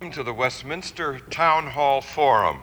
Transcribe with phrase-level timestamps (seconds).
[0.00, 2.60] Welcome to the Westminster Town Hall Forum,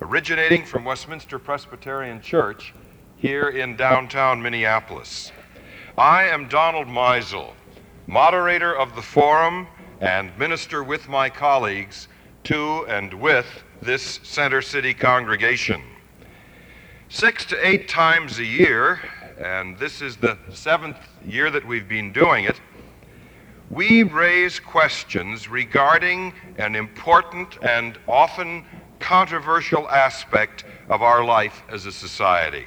[0.00, 2.72] originating from Westminster Presbyterian Church
[3.18, 5.32] here in downtown Minneapolis.
[5.98, 7.52] I am Donald Meisel,
[8.06, 9.66] moderator of the forum
[10.00, 12.08] and minister with my colleagues
[12.44, 15.82] to and with this Center City congregation.
[17.10, 18.98] Six to eight times a year,
[19.38, 22.58] and this is the seventh year that we've been doing it,
[23.72, 28.66] we raise questions regarding an important and often
[28.98, 32.66] controversial aspect of our life as a society.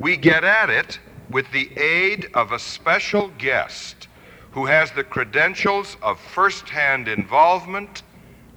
[0.00, 0.98] We get at it
[1.30, 4.08] with the aid of a special guest
[4.50, 8.02] who has the credentials of firsthand involvement,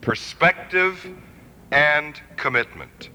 [0.01, 1.07] perspective,
[1.69, 3.09] and commitment.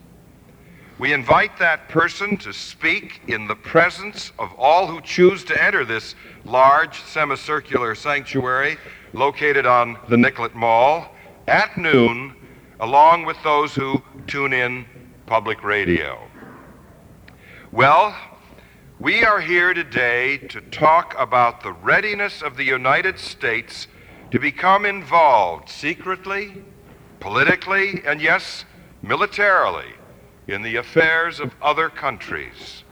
[1.02, 5.84] We invite that person to speak in the presence of all who choose to enter
[5.84, 8.76] this large semicircular sanctuary
[9.12, 11.12] located on the Nicollet Mall
[11.48, 12.36] at noon,
[12.78, 14.86] along with those who tune in
[15.26, 16.22] public radio.
[17.72, 18.16] Well,
[19.00, 23.88] we are here today to talk about the readiness of the United States
[24.30, 26.62] to become involved secretly,
[27.18, 28.64] politically, and yes,
[29.02, 29.94] militarily
[30.48, 32.84] in the affairs of other countries.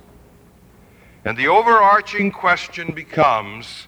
[1.24, 3.86] And the overarching question becomes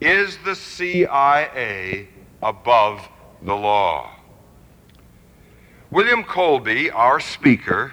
[0.00, 2.08] is the CIA
[2.42, 3.08] above
[3.42, 4.10] the law?
[5.90, 7.92] William Colby, our speaker,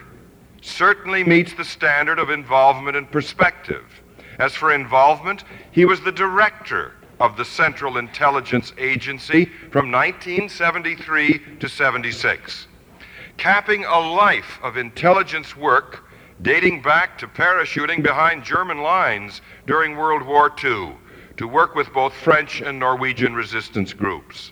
[0.61, 3.83] certainly meets the standard of involvement and perspective.
[4.39, 11.69] As for involvement, he was the director of the Central Intelligence Agency from 1973 to
[11.69, 12.67] 76
[13.39, 16.03] capping a life of intelligence work
[16.41, 20.97] dating back to parachuting behind German lines during World War II
[21.37, 24.51] to work with both French and Norwegian resistance groups.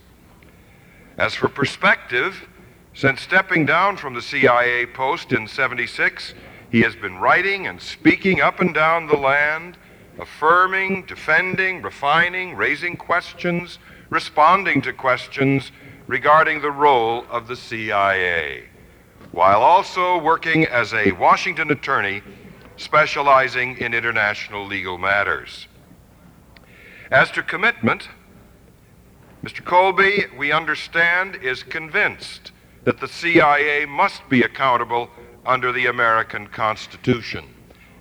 [1.18, 2.48] As for perspective,
[2.94, 6.34] since stepping down from the CIA post in 76,
[6.72, 9.78] he has been writing and speaking up and down the land,
[10.18, 15.74] affirming, defending, refining, raising questions, responding to questions
[16.08, 18.64] regarding the role of the CIA
[19.32, 22.22] while also working as a Washington attorney
[22.78, 25.68] specializing in international legal matters.
[27.12, 28.10] As to commitment,
[29.44, 29.64] Mr.
[29.64, 32.52] Colby, we understand, is convinced
[32.84, 35.10] that the CIA must be accountable
[35.46, 37.46] under the American Constitution.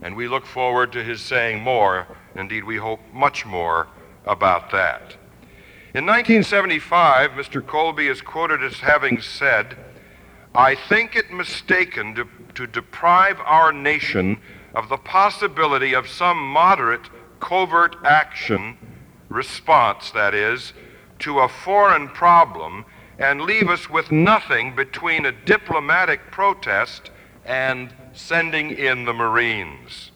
[0.03, 3.89] And we look forward to his saying more, indeed, we hope much more
[4.27, 5.17] about that.
[5.95, 7.67] In 1975, Mr.
[7.67, 9.77] Colby is quoted as having said,
[10.56, 14.39] I think it mistaken to, to deprive our nation
[14.75, 18.78] of the possibility of some moderate covert action,
[19.28, 20.72] response that is,
[21.19, 22.87] to a foreign problem
[23.19, 27.11] and leave us with nothing between a diplomatic protest
[27.45, 30.11] and sending in the Marines.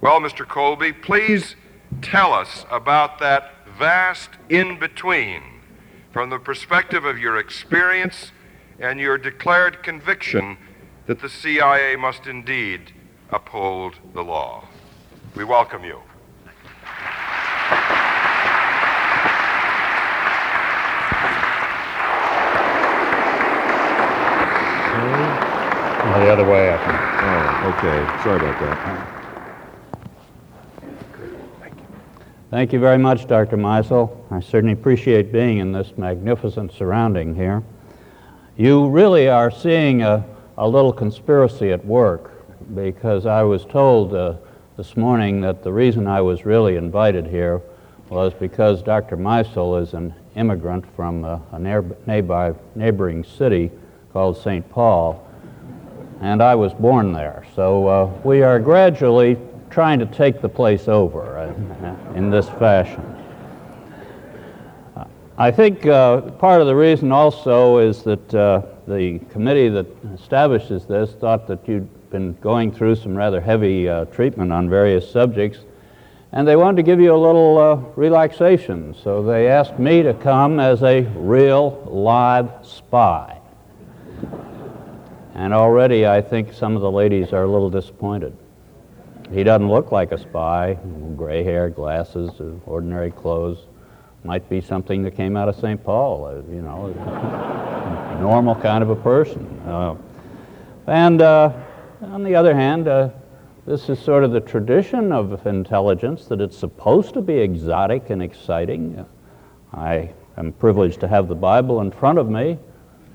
[0.00, 0.46] Well, Mr.
[0.46, 1.56] Colby, please
[2.00, 5.42] tell us about that vast in between
[6.12, 8.30] from the perspective of your experience
[8.78, 10.56] and your declared conviction
[11.06, 12.92] that the CIA must indeed
[13.30, 14.64] uphold the law.
[15.34, 16.00] We welcome you.
[26.24, 26.98] the other way, I think.
[27.24, 28.22] Oh, okay.
[28.22, 29.08] Sorry about that.
[32.50, 33.56] Thank you very much, Dr.
[33.56, 34.14] Meisel.
[34.30, 37.62] I certainly appreciate being in this magnificent surrounding here.
[38.56, 40.22] You really are seeing a,
[40.58, 42.32] a little conspiracy at work
[42.74, 44.34] because I was told uh,
[44.76, 47.62] this morning that the reason I was really invited here
[48.10, 49.16] was because Dr.
[49.16, 53.70] Meisel is an immigrant from a, a neighbor, neighboring city
[54.12, 54.68] called St.
[54.68, 55.26] Paul,
[56.20, 57.46] and I was born there.
[57.56, 59.38] So uh, we are gradually
[59.70, 63.21] trying to take the place over uh, in this fashion.
[65.42, 70.86] I think uh, part of the reason also is that uh, the committee that establishes
[70.86, 75.58] this thought that you'd been going through some rather heavy uh, treatment on various subjects,
[76.30, 78.94] and they wanted to give you a little uh, relaxation.
[79.02, 83.40] So they asked me to come as a real live spy.
[85.34, 88.36] And already I think some of the ladies are a little disappointed.
[89.32, 90.78] He doesn't look like a spy,
[91.16, 92.30] gray hair, glasses,
[92.64, 93.66] ordinary clothes
[94.24, 95.82] might be something that came out of St.
[95.82, 96.88] Paul, uh, you know,
[98.20, 99.46] normal kind of a person.
[99.66, 99.96] Uh,
[100.86, 101.52] and uh,
[102.02, 103.10] on the other hand, uh,
[103.66, 108.22] this is sort of the tradition of intelligence that it's supposed to be exotic and
[108.22, 109.04] exciting.
[109.72, 112.58] I I'm privileged to have the Bible in front of me,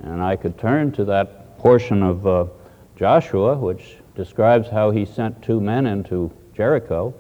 [0.04, 2.46] and I could turn to that portion of uh,
[2.96, 7.14] Joshua, which describes how he sent two men into Jericho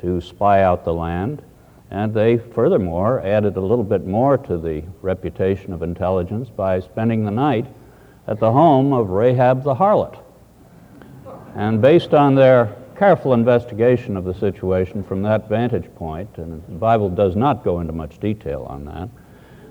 [0.00, 1.42] to spy out the land.
[1.90, 7.24] And they furthermore added a little bit more to the reputation of intelligence by spending
[7.24, 7.66] the night
[8.28, 10.18] at the home of Rahab the harlot.
[11.56, 16.74] And based on their careful investigation of the situation from that vantage point, and the
[16.74, 19.08] Bible does not go into much detail on that,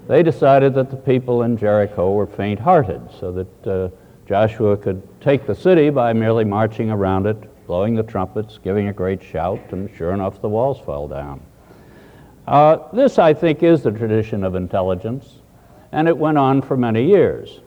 [0.07, 3.89] they decided that the people in Jericho were faint hearted, so that uh,
[4.27, 8.93] Joshua could take the city by merely marching around it, blowing the trumpets, giving a
[8.93, 11.39] great shout, and sure enough, the walls fell down.
[12.49, 15.41] Uh, this, I think, is the tradition of intelligence,
[15.91, 17.59] and it went on for many years.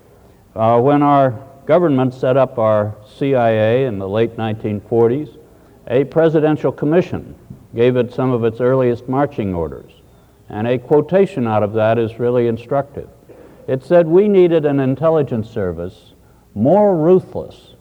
[0.56, 5.38] Uh, when our government set up our CIA in the late 1940s,
[5.87, 7.37] a presidential commission
[7.76, 9.93] gave it some of its earliest marching orders.
[10.49, 13.08] And a quotation out of that is really instructive.
[13.69, 16.14] It said, We needed an intelligence service
[16.56, 17.75] more ruthless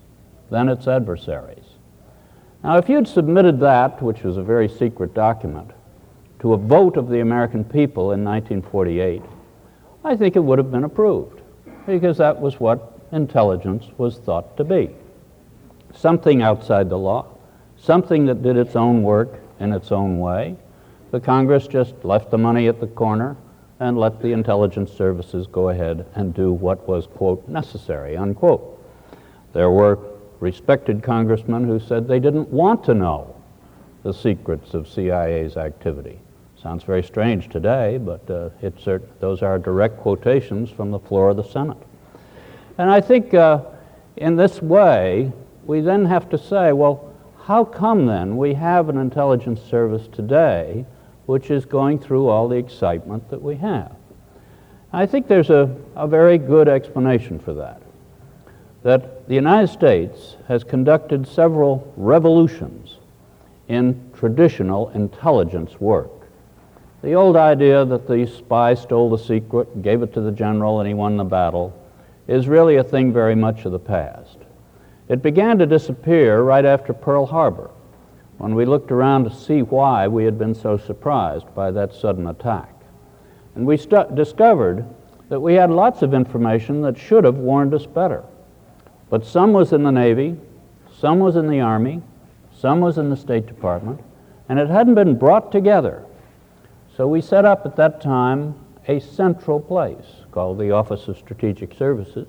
[0.51, 1.65] than its adversaries.
[2.63, 5.71] Now, if you'd submitted that, which was a very secret document,
[6.41, 9.21] to a vote of the American people in 1948,
[10.03, 11.41] I think it would have been approved,
[11.85, 14.89] because that was what intelligence was thought to be
[15.93, 17.27] something outside the law,
[17.77, 20.55] something that did its own work in its own way.
[21.11, 23.35] The Congress just left the money at the corner
[23.79, 28.79] and let the intelligence services go ahead and do what was, quote, necessary, unquote.
[29.53, 29.99] There were
[30.39, 33.35] respected congressmen who said they didn't want to know
[34.03, 36.19] the secrets of CIA's activity.
[36.61, 38.85] Sounds very strange today, but uh, it's,
[39.19, 41.81] those are direct quotations from the floor of the Senate.
[42.77, 43.63] And I think uh,
[44.17, 45.31] in this way,
[45.65, 47.11] we then have to say, well,
[47.45, 50.85] how come then we have an intelligence service today
[51.25, 53.95] which is going through all the excitement that we have?
[54.93, 57.81] I think there's a, a very good explanation for that.
[58.83, 62.97] That the United States has conducted several revolutions
[63.67, 66.20] in traditional intelligence work.
[67.01, 70.87] The old idea that the spy stole the secret, gave it to the general, and
[70.87, 71.73] he won the battle
[72.27, 74.37] is really a thing very much of the past.
[75.09, 77.71] It began to disappear right after Pearl Harbor,
[78.37, 82.27] when we looked around to see why we had been so surprised by that sudden
[82.27, 82.73] attack.
[83.55, 84.85] And we discovered
[85.29, 88.23] that we had lots of information that should have warned us better.
[89.09, 90.37] But some was in the Navy,
[90.97, 92.01] some was in the Army,
[92.55, 93.99] some was in the State Department,
[94.47, 96.05] and it hadn't been brought together.
[97.01, 98.53] So we set up at that time
[98.87, 102.27] a central place called the Office of Strategic Services,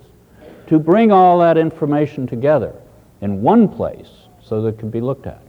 [0.65, 2.73] to bring all that information together
[3.21, 4.09] in one place
[4.41, 5.43] so that it could be looked at.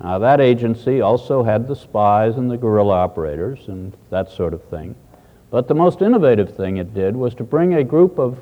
[0.00, 4.62] Now, that agency also had the spies and the guerrilla operators and that sort of
[4.66, 4.94] thing.
[5.50, 8.38] But the most innovative thing it did was to bring a group of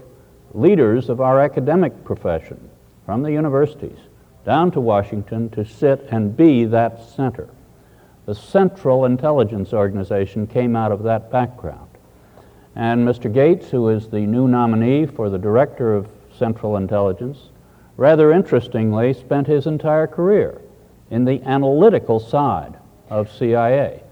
[0.52, 2.60] leaders of our academic profession
[3.06, 4.00] from the universities
[4.44, 7.48] down to Washington to sit and be that center.
[8.26, 11.90] The Central Intelligence Organization came out of that background.
[12.74, 13.32] And Mr.
[13.32, 17.50] Gates, who is the new nominee for the Director of Central Intelligence,
[17.96, 20.60] rather interestingly spent his entire career
[21.10, 22.74] in the analytical side
[23.10, 24.02] of CIA.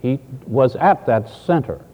[0.00, 1.84] He was at that center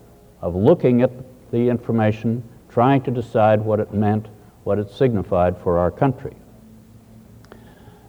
[0.41, 1.11] of looking at
[1.51, 4.29] the information, trying to decide what it meant,
[4.63, 6.37] what it signified for our country.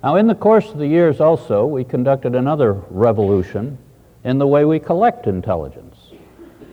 [0.06, 3.76] Now, in the course of the years also, we conducted another revolution
[4.24, 5.98] in the way we collect intelligence,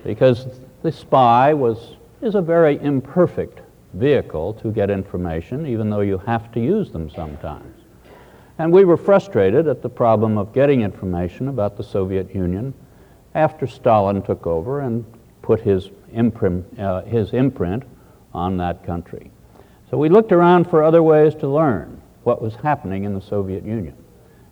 [0.04, 0.46] because
[0.82, 3.60] the spy was, is a very imperfect
[3.94, 7.74] vehicle to get information, even though you have to use them sometimes.
[8.58, 12.74] And we were frustrated at the problem of getting information about the Soviet Union
[13.34, 15.06] after Stalin took over and
[15.40, 17.84] put his imprint, uh, his imprint
[18.34, 19.30] on that country.
[19.90, 23.64] So we looked around for other ways to learn what was happening in the Soviet
[23.64, 23.96] Union.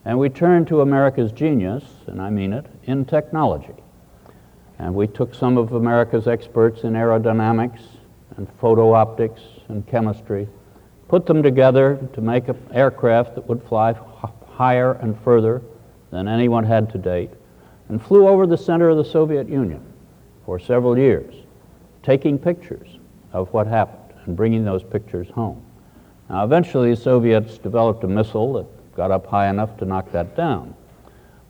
[0.04, 3.74] And we turned to America's genius, and I mean it, in technology.
[4.78, 7.82] And we took some of America's experts in aerodynamics
[8.36, 10.48] and photo optics and chemistry,
[11.08, 13.94] put them together to make an aircraft that would fly
[14.48, 15.62] higher and further
[16.10, 17.30] than anyone had to date,
[17.88, 19.82] and flew over the center of the Soviet Union
[20.46, 21.34] for several years,
[22.02, 22.98] taking pictures
[23.32, 25.62] of what happened and bringing those pictures home.
[26.30, 30.37] Now, eventually, the Soviets developed a missile that got up high enough to knock that
[30.37, 30.75] down.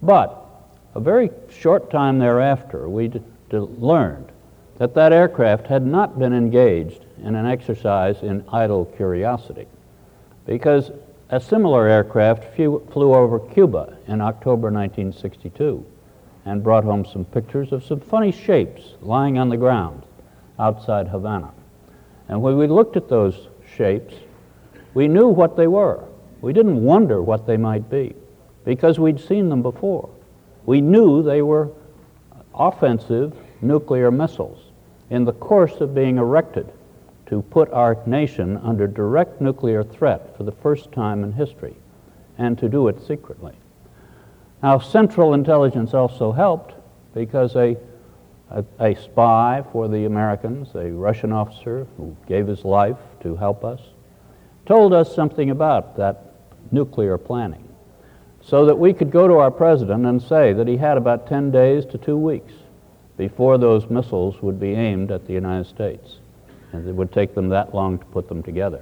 [0.03, 0.47] But
[0.95, 3.13] a very short time thereafter, we
[3.53, 4.33] learned
[4.79, 9.67] that that aircraft had not been engaged in an exercise in idle curiosity
[10.47, 10.91] because
[11.29, 15.85] a similar aircraft flew over Cuba in October 1962.
[16.47, 20.03] and brought home some pictures of some funny shapes lying on the ground
[20.59, 21.51] outside Havana.
[22.29, 24.15] And when we looked at those shapes,
[24.95, 26.05] we knew what they were.
[26.41, 28.15] We didn't wonder what they might be
[28.65, 30.09] because we'd seen them before.
[30.67, 31.71] We knew they were
[32.55, 34.71] offensive nuclear missiles
[35.11, 36.73] in the course of being erected
[37.27, 41.77] to put our nation under direct nuclear threat for the first time in history,
[42.39, 43.55] and to do it secretly.
[44.63, 46.75] Now, Central Intelligence also helped
[47.15, 47.77] because a,
[48.51, 53.65] a, a, spy for the Americans, a Russian officer who gave his life to help
[53.65, 53.81] us,
[54.71, 56.27] told us something about that
[56.71, 57.67] nuclear planning
[58.41, 61.51] so that we could go to our president and say that he had about 10
[61.51, 62.53] days to two weeks
[63.17, 66.19] before those missiles would be aimed at the United States.
[66.73, 68.81] And it would take them that long to put them together.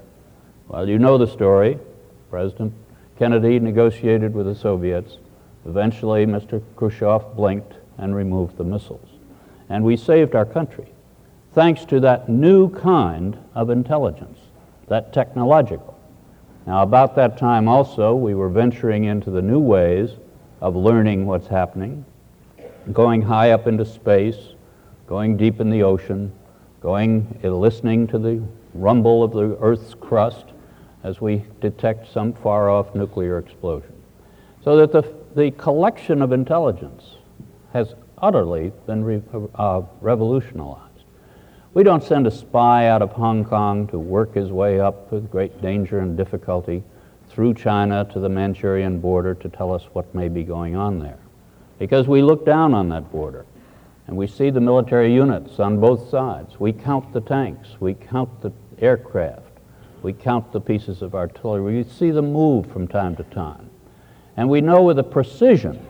[0.69, 1.79] Well, you know the story.
[2.29, 2.75] President
[3.19, 5.17] Kennedy negotiated with the Soviets.
[5.65, 6.63] Eventually, Mr.
[6.77, 9.09] Khrushchev blinked and removed the missiles.
[9.71, 10.89] And we saved our country
[11.55, 14.38] thanks to that new kind of intelligence,
[14.89, 15.99] that technological.
[16.67, 20.11] Now, about that time also, we were venturing into the new ways
[20.61, 22.05] of learning what's happening,
[22.93, 24.37] going high up into space,
[25.07, 26.33] going deep in the ocean,
[26.81, 28.43] going uh, listening to the
[28.75, 30.47] rumble of the Earth's crust
[31.05, 33.93] as we detect some far off nuclear explosion.
[34.63, 37.17] So that the, the collection of intelligence
[37.73, 39.23] has utterly been re,
[39.55, 40.88] uh, revolutionized.
[41.79, 45.31] We don't send a spy out of Hong Kong to work his way up with
[45.31, 46.83] great danger and difficulty
[47.29, 51.21] through China to the Manchurian border to tell us what may be going on there.
[51.79, 53.47] Because we look down on that border
[54.09, 56.59] and we see the military units on both sides.
[56.59, 59.61] We count the tanks, we count the aircraft,
[60.03, 61.77] we count the pieces of artillery.
[61.77, 63.71] We see them move from time to time.
[64.37, 65.87] And we know with a precision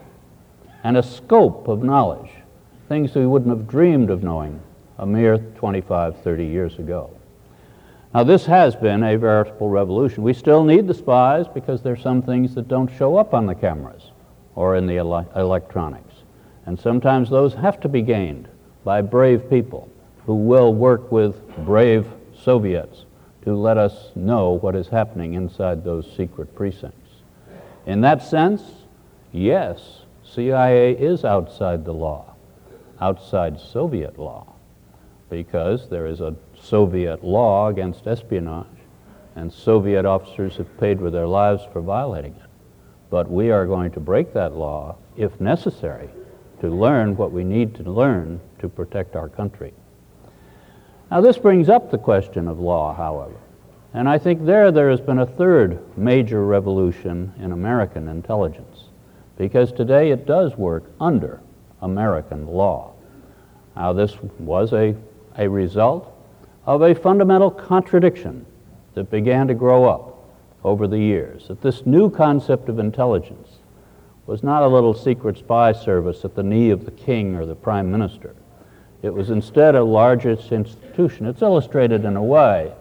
[0.84, 2.30] and a scope of knowledge
[2.90, 4.60] things we wouldn't have dreamed of knowing
[4.98, 7.10] a mere 25, 30 years ago.
[8.14, 10.22] Now, this has been a veritable revolution.
[10.22, 13.54] We still need the spies because there's some things that don't show up on the
[13.54, 14.10] cameras
[14.54, 16.14] or in the ele electronics.
[16.66, 18.48] And sometimes those have to be gained
[18.82, 19.88] by brave people
[20.26, 23.04] who will work with brave Soviets
[23.42, 27.10] to let us know what is happening inside those secret precincts.
[27.86, 28.62] In that sense,
[29.32, 32.34] yes, CIA is outside the law,
[33.00, 34.57] outside Soviet law
[35.30, 38.66] because there is a Soviet law against espionage,
[39.36, 42.50] and Soviet officers have paid with their lives for violating it.
[43.10, 46.10] But we are going to break that law, if necessary,
[46.60, 49.72] to learn what we need to learn to protect our country.
[51.10, 53.36] Now, this brings up the question of law, however.
[53.94, 58.84] And I think there there has been a third major revolution in American intelligence,
[59.36, 61.40] because today it does work under
[61.80, 62.92] American law.
[63.74, 64.96] Now, this was a
[65.38, 66.12] a result
[66.66, 68.44] of a fundamental contradiction
[68.94, 70.28] that began to grow up
[70.64, 71.48] over the years.
[71.48, 73.58] That this new concept of intelligence
[74.26, 77.54] was not a little secret spy service at the knee of the king or the
[77.54, 78.34] prime minister.
[79.00, 81.26] It was instead a largest institution.
[81.26, 82.72] It's illustrated in a way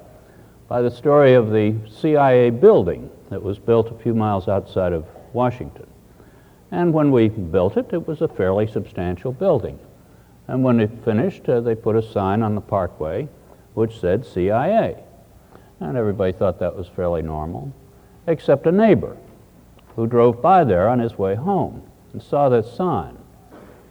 [0.67, 5.05] by the story of the CIA building that was built a few miles outside of
[5.31, 5.87] Washington.
[6.71, 9.79] And when we built it, it was a fairly substantial building.
[10.47, 13.27] And when it finished, uh, they put a sign on the parkway
[13.77, 14.95] which said CIA.
[15.79, 17.71] And everybody thought that was fairly normal,
[18.25, 19.15] except a neighbor
[19.95, 23.17] who drove by there on his way home and saw this sign.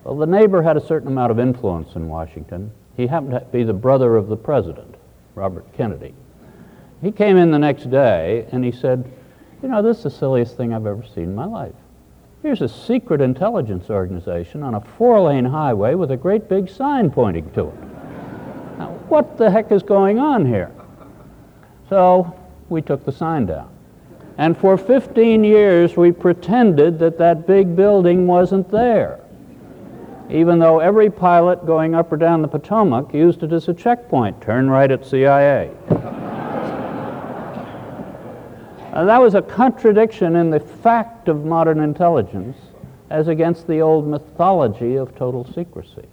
[0.03, 2.73] Well, the neighbor had a certain amount of influence in Washington.
[2.97, 4.97] He happened to be the brother of the president,
[5.37, 6.15] Robert Kennedy.
[7.01, 9.09] He came in the next day and he said,
[9.63, 11.75] You know, this is the silliest thing I've ever seen in my life.
[12.47, 17.11] Here's a secret intelligence organization on a four lane highway with a great big sign
[17.11, 17.75] pointing to it.
[18.79, 20.71] Now, what the heck is going on here?
[21.89, 22.39] So
[22.69, 23.69] we took the sign down.
[24.39, 29.19] And for 15 years, we pretended that that big building wasn't there,
[30.31, 34.41] even though every pilot going up or down the Potomac used it as a checkpoint
[34.41, 35.73] turn right at CIA.
[38.97, 42.57] And that was a contradiction in the fact of modern intelligence
[43.11, 46.07] as against the old mythology of total secrecy.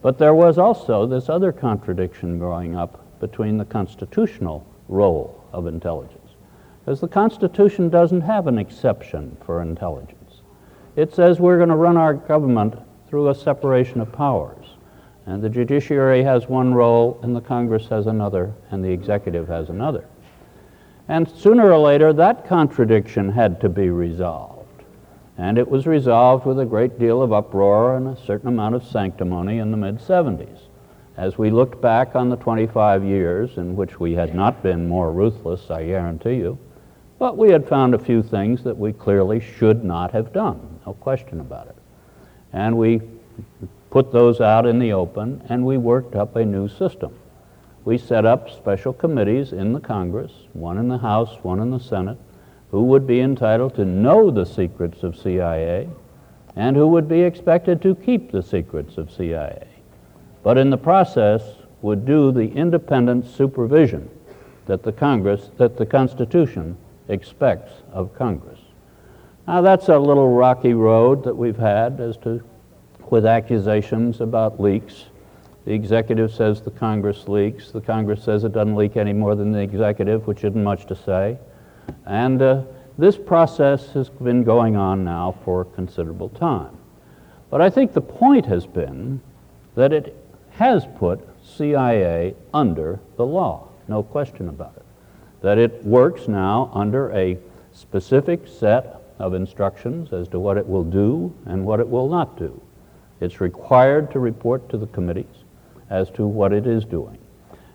[0.00, 6.30] But there was also this other contradiction growing up between the constitutional role of intelligence.
[6.82, 10.40] Because the Constitution doesn't have an exception for intelligence.
[10.96, 14.64] It says we're going to run our government through a separation of powers.
[15.26, 19.68] And the judiciary has one role, and the Congress has another, and the executive has
[19.68, 20.06] another.
[21.08, 24.58] And sooner or later, that contradiction had to be resolved.
[25.38, 28.84] And it was resolved with a great deal of uproar and a certain amount of
[28.84, 30.58] sanctimony in the mid 70s.
[31.16, 35.10] As we looked back on the 25 years in which we had not been more
[35.10, 36.58] ruthless, I guarantee you,
[37.18, 40.92] but we had found a few things that we clearly should not have done, no
[40.94, 41.76] question about it.
[42.52, 43.00] And we
[43.90, 47.14] put those out in the open and we worked up a new system.
[47.88, 51.80] We set up special committees in the Congress, one in the House, one in the
[51.80, 52.18] Senate,
[52.70, 55.88] who would be entitled to know the secrets of CIA
[56.54, 59.66] and who would be expected to keep the secrets of CIA,
[60.42, 61.40] but in the process
[61.80, 64.10] would do the independent supervision
[64.66, 66.76] that the Congress, that the Constitution
[67.08, 68.60] expects of Congress.
[69.46, 72.42] Now, that's a little rocky road that we've had as to,
[73.08, 75.06] with accusations about leaks.
[75.68, 77.72] The executive says the Congress leaks.
[77.72, 80.96] The Congress says it doesn't leak any more than the executive, which isn't much to
[80.96, 81.36] say.
[82.06, 82.62] And uh,
[82.96, 86.74] this process has been going on now for a considerable time.
[87.50, 89.20] But I think the point has been
[89.74, 90.16] that it
[90.52, 94.86] has put CIA under the law, no question about it
[95.42, 97.36] that it works now under a
[97.74, 102.38] specific set of instructions as to what it will do and what it will not
[102.38, 102.58] do.
[103.20, 105.37] It's required to report to the committees
[105.90, 107.18] as to what it is doing.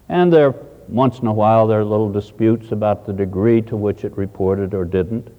[0.09, 0.53] And there,
[0.87, 4.73] once in a while, there are little disputes about the degree to which it reported
[4.73, 5.29] or didn't,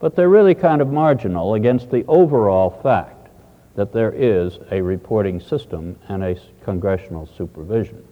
[0.00, 3.28] but they're really kind of marginal against the overall fact
[3.74, 8.04] that there is a reporting system and a congressional supervision.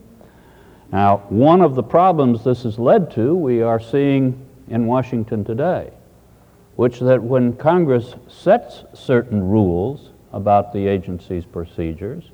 [0.90, 5.90] Now, one of the problems this has led to, we are seeing in Washington today,
[6.76, 12.31] which is that when Congress sets certain rules about the agency's procedures,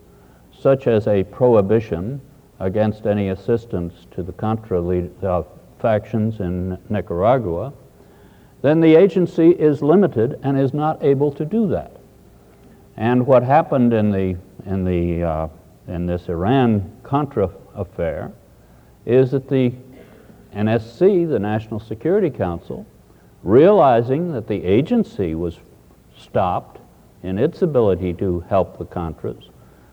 [0.61, 2.21] such as a prohibition
[2.61, 4.83] against any assistance to the Contra
[5.23, 5.43] uh,
[5.79, 7.73] factions in Nicaragua,
[8.63, 11.93] then the agency is limited and is not able to do that.
[12.97, 14.37] And what happened in the
[14.67, 15.49] in the uh,
[15.87, 18.33] in this Iran Contra affair
[19.07, 19.73] is that the
[20.55, 22.85] NSC, the National Security Council,
[23.43, 25.59] realizing that the agency was
[26.17, 26.81] stopped
[27.23, 29.48] in its ability to help the Contras,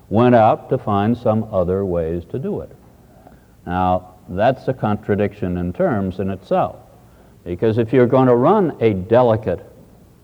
[0.10, 2.76] went out to find some other ways to do it.
[3.66, 6.78] Now, that's a contradiction in terms in itself,
[7.44, 9.66] because if you're going to run a delicate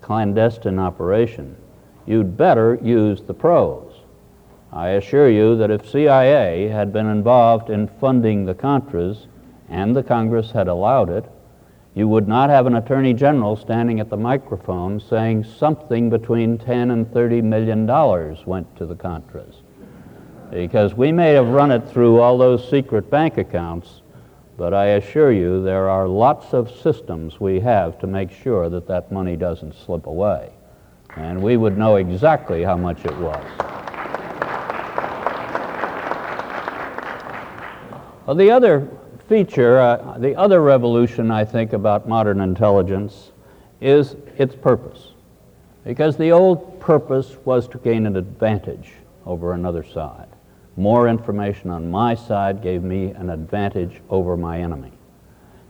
[0.02, 1.56] clandestine operation,
[2.06, 3.94] you'd better use the pros.
[4.74, 9.26] I assure you that if CIA had been involved in funding the Contras
[9.70, 11.26] and the Congress had allowed it,
[11.94, 16.91] you would not have an attorney general standing at the microphone saying something between 10
[16.91, 19.61] and 30 million dollars went to the Contras.
[20.51, 24.01] Because we may have run it through all those secret bank accounts,
[24.57, 28.85] but I assure you there are lots of systems we have to make sure that
[28.87, 30.51] that money doesn't slip away.
[31.15, 33.43] And we would know exactly how much it was.
[38.25, 38.89] Well, the other
[39.27, 43.31] feature, uh, the other revolution I think about modern intelligence
[43.79, 45.13] is its purpose.
[45.85, 48.91] Because the old purpose was to gain an advantage
[49.25, 50.27] over another side.
[50.82, 54.91] More information on my side gave me an advantage over my enemy.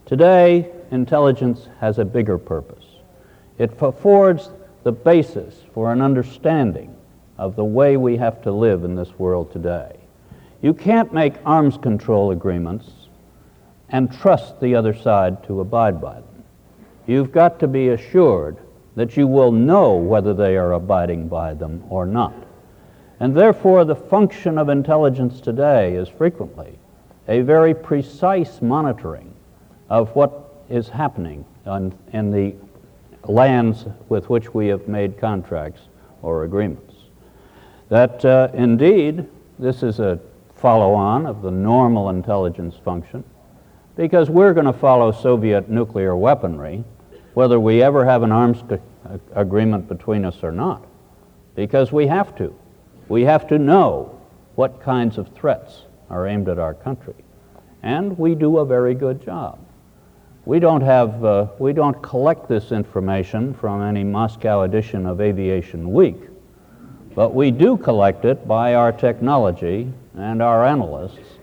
[0.06, 2.86] Today, intelligence has a bigger purpose.
[3.58, 4.52] It affords
[4.84, 6.95] the basis for an understanding
[7.38, 9.97] of the way we have to live in this world today.
[10.62, 12.89] You can't make arms control agreements
[13.89, 16.43] and trust the other side to abide by them.
[17.06, 18.60] You've got to be assured
[18.95, 22.40] that you will know whether they are abiding by them or not.
[23.21, 26.79] And therefore, the function of intelligence today is frequently
[27.27, 29.31] a very precise monitoring
[29.91, 32.55] of what is happening on, in the
[33.25, 35.81] lands with which we have made contracts
[36.23, 36.95] or agreements.
[37.89, 39.27] That uh, indeed,
[39.60, 40.19] this is a
[40.55, 43.23] follow on of the normal intelligence function
[43.95, 46.84] because we're going to follow Soviet nuclear weaponry
[47.36, 48.63] whether we ever have an arms
[49.36, 50.84] agreement between us or not
[51.53, 52.55] because we have to.
[53.12, 54.17] We have to know
[54.56, 57.26] what kinds of threats are aimed at our country.
[57.84, 59.60] And we do a very good job.
[60.45, 65.91] We don't have, uh, we don't collect this information from any Moscow edition of Aviation
[65.91, 66.21] Week,
[67.13, 71.38] but we do collect it by our technology and our analysts.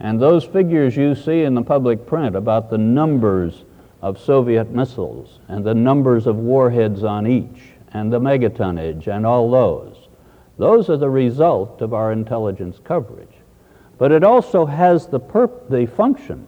[0.00, 3.64] And those figures you see in the public print about the numbers
[4.02, 9.50] of Soviet missiles and the numbers of warheads on each and the megatonnage and all
[9.50, 10.03] those,
[10.56, 13.28] those are the result of our intelligence coverage.
[13.98, 16.46] But it also has the, perp- the function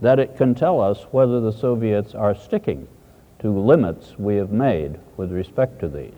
[0.00, 2.86] that it can tell us whether the Soviets are sticking
[3.38, 6.12] to limits we have made with respect to these.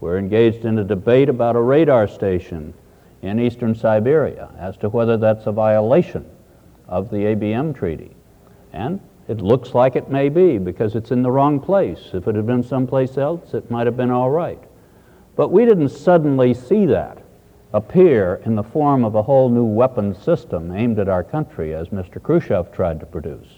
[0.00, 2.74] We're engaged in a debate about a radar station
[3.22, 6.26] in eastern Siberia as to whether that's a violation
[6.88, 8.14] of the ABM Treaty.
[8.72, 12.10] And it looks like it may be because it's in the wrong place.
[12.12, 14.62] If it had been someplace else, it might have been all right.
[15.36, 17.18] But we didn't suddenly see that
[17.72, 21.88] appear in the form of a whole new weapons system aimed at our country, as
[21.88, 22.22] Mr.
[22.22, 23.48] Khrushchev tried to produce.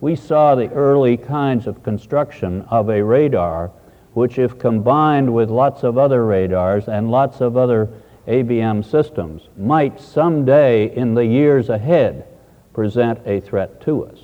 [0.00, 3.70] We saw the early kinds of construction of a radar,
[4.14, 7.90] which, if combined with lots of other radars and lots of other
[8.26, 12.26] ABM systems, might someday in the years ahead
[12.72, 14.18] present a threat to us.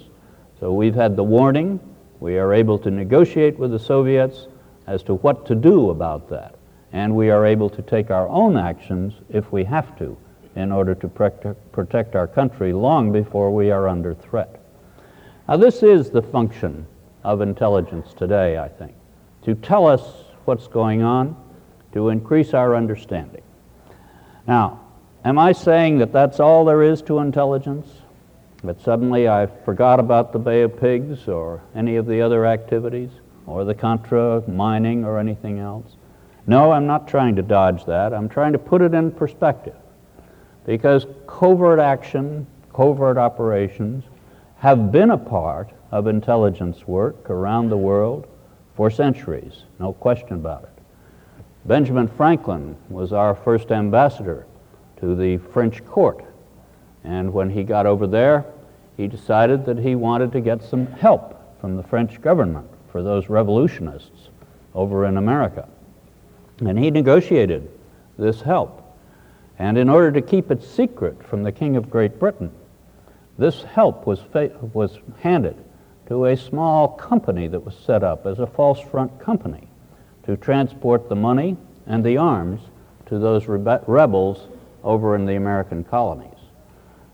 [0.59, 1.81] So we've had the warning.
[2.19, 4.47] We are able to negotiate with the Soviets
[4.87, 6.58] as to what to do about that.
[6.93, 10.17] And we are able to take our own actions if we have to
[10.57, 14.61] in order to protect our country long before we are under threat.
[15.47, 16.87] Now, this is the function
[17.25, 18.95] of intelligence today, I think,
[19.45, 20.03] to tell us
[20.47, 21.37] what's going on,
[21.93, 23.43] to increase our understanding.
[24.47, 24.81] Now,
[25.25, 27.87] am I saying that that's all there is to intelligence?
[28.65, 33.11] That suddenly I forgot about the Bay of Pigs or any of the other activities
[33.47, 35.98] or the Contra mining or anything else?
[36.49, 38.15] No, I'm not trying to dodge that.
[38.15, 39.77] I'm trying to put it in perspective.
[40.65, 44.05] Because covert action, covert operations,
[44.57, 48.27] have been a part of intelligence work around the world
[48.77, 50.71] for centuries, no question about it.
[51.67, 54.47] Benjamin Franklin was our first ambassador
[55.01, 56.25] to the French court.
[57.05, 58.47] And when he got over there,
[58.97, 63.29] he decided that he wanted to get some help from the French government for those
[63.29, 64.31] revolutionists
[64.75, 65.69] over in America.
[66.61, 67.69] And he negotiated
[68.19, 68.85] this help.
[69.59, 72.51] And in order to keep it secret from the King of Great Britain,
[73.39, 74.23] this help was,
[74.73, 75.57] was handed
[76.07, 79.69] to a small company that was set up as a false front company
[80.25, 82.61] to transport the money and the arms
[83.07, 84.49] to those rebe- rebels
[84.83, 86.33] over in the American colonies.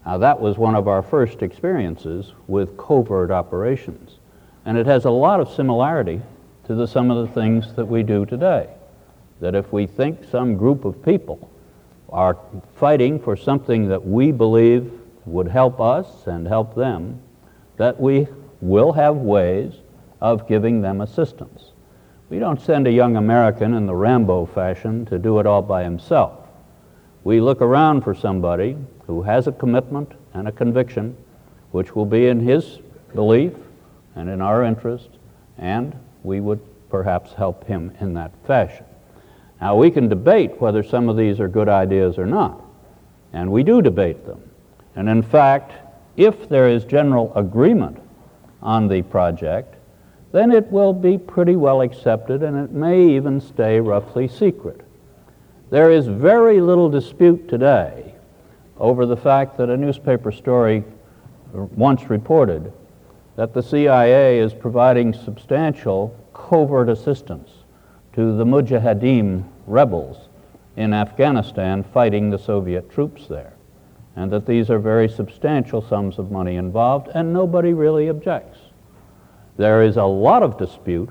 [0.07, 4.19] Now, that was one of our first experiences with covert operations,
[4.65, 6.21] and it has a lot of similarity
[6.67, 8.69] to the, some of the things that we do today
[9.41, 11.51] that if we think some group of people
[12.11, 12.39] are
[12.77, 14.93] fighting for something that we believe
[15.27, 17.21] would help us and help them,
[17.77, 18.27] that we
[18.61, 19.75] will have ways
[20.21, 21.73] of giving them assistance.
[22.31, 25.83] We don't send a young American in the Rambo fashion to do it all by
[25.83, 26.49] himself.
[27.25, 31.17] We look around for somebody who has a commitment and a conviction
[31.73, 32.79] which will be in his
[33.15, 33.53] belief
[34.15, 35.11] and in our interest,
[35.59, 38.87] and we would perhaps help him in that fashion.
[39.61, 42.61] Now, we can debate whether some of these are good ideas or not,
[43.33, 44.43] and we do debate them.
[44.97, 45.73] And in fact,
[46.17, 47.99] if there is general agreement
[48.63, 49.77] on the project,
[50.33, 54.81] then it will be pretty well accepted and it may even stay roughly secret.
[55.71, 58.15] There is very little dispute today
[58.79, 60.85] over the fact that a newspaper story
[61.53, 62.73] once reported
[63.37, 67.51] that the CIA is providing substantial covert assistance
[68.15, 70.29] to the Mujahideen rebels
[70.77, 73.55] in Afghanistan fighting the Soviet troops there,
[74.17, 78.59] and that these are very substantial sums of money involved, and nobody really objects.
[79.57, 81.11] There is a lot of dispute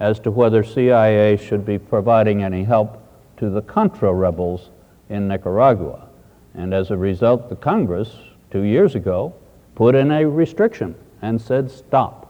[0.00, 3.02] as to whether CIA should be providing any help
[3.36, 4.70] to the Contra rebels
[5.08, 6.08] in Nicaragua.
[6.54, 8.16] And as a result, the Congress,
[8.50, 9.34] two years ago,
[9.74, 12.27] put in a restriction and said stop.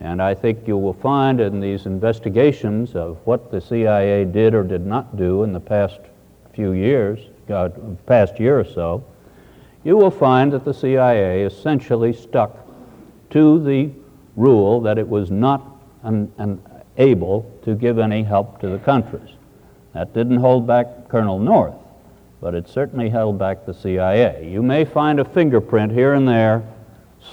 [0.00, 4.62] And I think you will find in these investigations of what the CIA did or
[4.62, 6.00] did not do in the past
[6.52, 7.70] few years, uh,
[8.06, 9.04] past year or so,
[9.84, 12.66] you will find that the CIA essentially stuck
[13.30, 13.90] to the
[14.34, 15.62] rule that it was not
[16.02, 16.60] an, an
[16.98, 19.32] able to give any help to the Contras.
[19.94, 21.74] That didn't hold back Colonel North,
[22.40, 24.50] but it certainly held back the CIA.
[24.50, 26.62] You may find a fingerprint here and there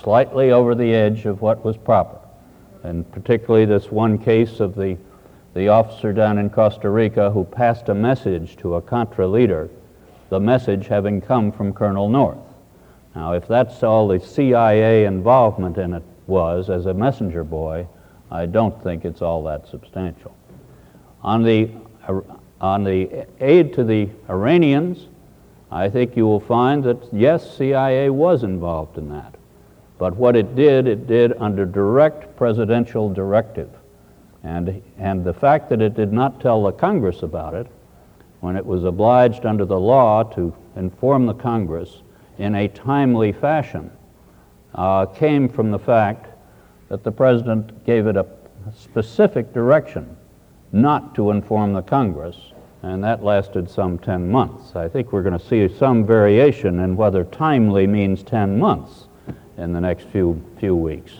[0.02, 2.23] slightly over the edge of what was proper
[2.84, 4.98] and particularly this one case of the,
[5.54, 9.70] the officer down in Costa Rica who passed a message to a Contra leader,
[10.30, 12.38] the message having come from Colonel North.
[13.16, 17.88] Now, if that's all the CIA involvement in it was as a messenger boy,
[18.32, 20.36] I don't think it's all that substantial.
[21.22, 21.70] On the,
[22.60, 25.08] on the aid to the Iranians,
[25.72, 29.36] I think you will find that yes, CIA was involved in that.
[30.04, 33.70] But what it did, it did under direct presidential directive.
[34.44, 37.68] And, and the fact that it did not tell the Congress about it,
[38.42, 42.02] when it was obliged under the law to inform the Congress
[42.38, 43.90] in a timely fashion,
[44.76, 46.28] uh, came from the fact
[46.90, 48.26] that the president gave it a
[48.76, 50.18] specific direction
[50.74, 54.76] not to inform the Congress, and that lasted some 10 months.
[54.76, 59.08] I think we're going to see some variation in whether timely means 10 months
[59.58, 61.14] in the next few, few weeks.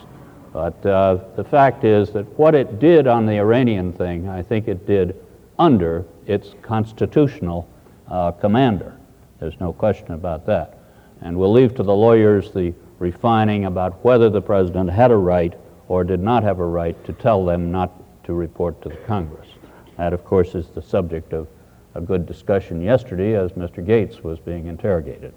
[0.52, 4.68] But uh, the fact is that what it did on the Iranian thing, I think
[4.68, 5.16] it did
[5.58, 7.68] under its constitutional
[8.08, 8.96] uh, commander.
[9.40, 10.78] There's no question about that.
[11.20, 15.54] And we'll leave to the lawyers the refining about whether the president had a right
[15.88, 17.92] or did not have a right to tell them not
[18.24, 19.48] to report to the Congress.
[19.96, 21.48] That, of course, is the subject of
[21.94, 23.84] a good discussion yesterday as Mr.
[23.84, 25.32] Gates was being interrogated.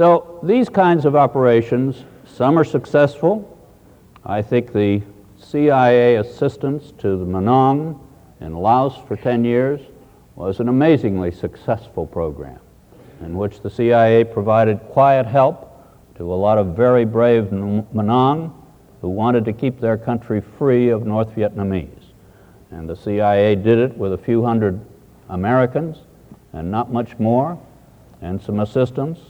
[0.00, 3.58] So these kinds of operations, some are successful.
[4.24, 5.02] I think the
[5.38, 8.00] CIA assistance to the Hmong
[8.40, 9.82] in Laos for 10 years
[10.36, 12.58] was an amazingly successful program
[13.20, 15.70] in which the CIA provided quiet help
[16.16, 18.54] to a lot of very brave Hmong
[19.02, 22.14] who wanted to keep their country free of North Vietnamese.
[22.70, 24.80] And the CIA did it with a few hundred
[25.28, 25.98] Americans
[26.54, 27.58] and not much more,
[28.22, 29.29] and some assistance.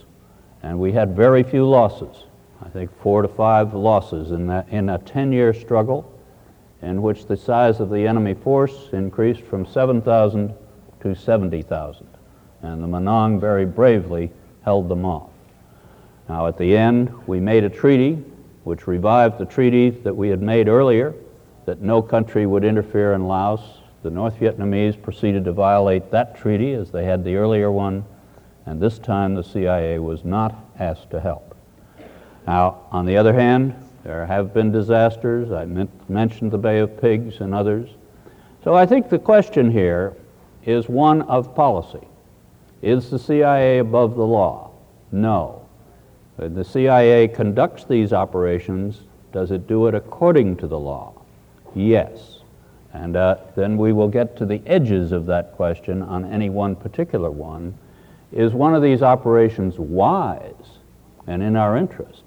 [0.63, 2.23] And we had very few losses.
[2.63, 6.11] I think four to five losses in, that, in a 10 year struggle
[6.81, 10.53] in which the size of the enemy force increased from 7,000
[11.01, 12.07] to 70,000.
[12.61, 14.31] And the Hmong very bravely
[14.63, 15.29] held them off.
[16.29, 18.23] Now, at the end, we made a treaty
[18.63, 21.15] which revived the treaty that we had made earlier
[21.65, 23.61] that no country would interfere in Laos.
[24.03, 28.05] The North Vietnamese proceeded to violate that treaty as they had the earlier one,
[28.65, 31.55] and this time the CIA was not asked to help.
[32.47, 35.51] Now, on the other hand, there have been disasters.
[35.51, 35.65] I
[36.09, 37.89] mentioned the Bay of Pigs and others.
[38.63, 40.15] So I think the question here
[40.65, 42.07] is one of policy.
[42.81, 44.71] Is the CIA above the law?
[45.11, 45.67] No.
[46.37, 51.13] When the CIA conducts these operations, does it do it according to the law?
[51.75, 52.39] Yes.
[52.93, 56.75] And uh, then we will get to the edges of that question on any one
[56.75, 57.75] particular one.
[58.31, 60.79] Is one of these operations wise
[61.27, 62.23] and in our interest?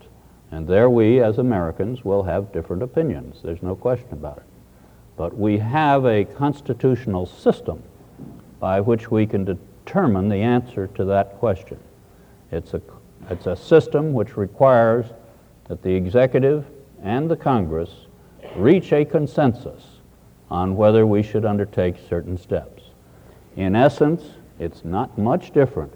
[0.51, 3.41] And there we, as Americans, will have different opinions.
[3.43, 4.45] There's no question about it.
[5.17, 7.83] But we have a constitutional system
[8.61, 11.79] by which we can determine the answer to that question.
[12.53, 12.83] It's a,
[13.31, 15.07] it's a system which requires
[15.69, 16.67] that the executive
[17.03, 17.91] and the Congress
[18.57, 19.83] reach a consensus
[20.51, 22.83] on whether we should undertake certain steps.
[23.57, 24.23] In essence,
[24.59, 25.93] it's not much different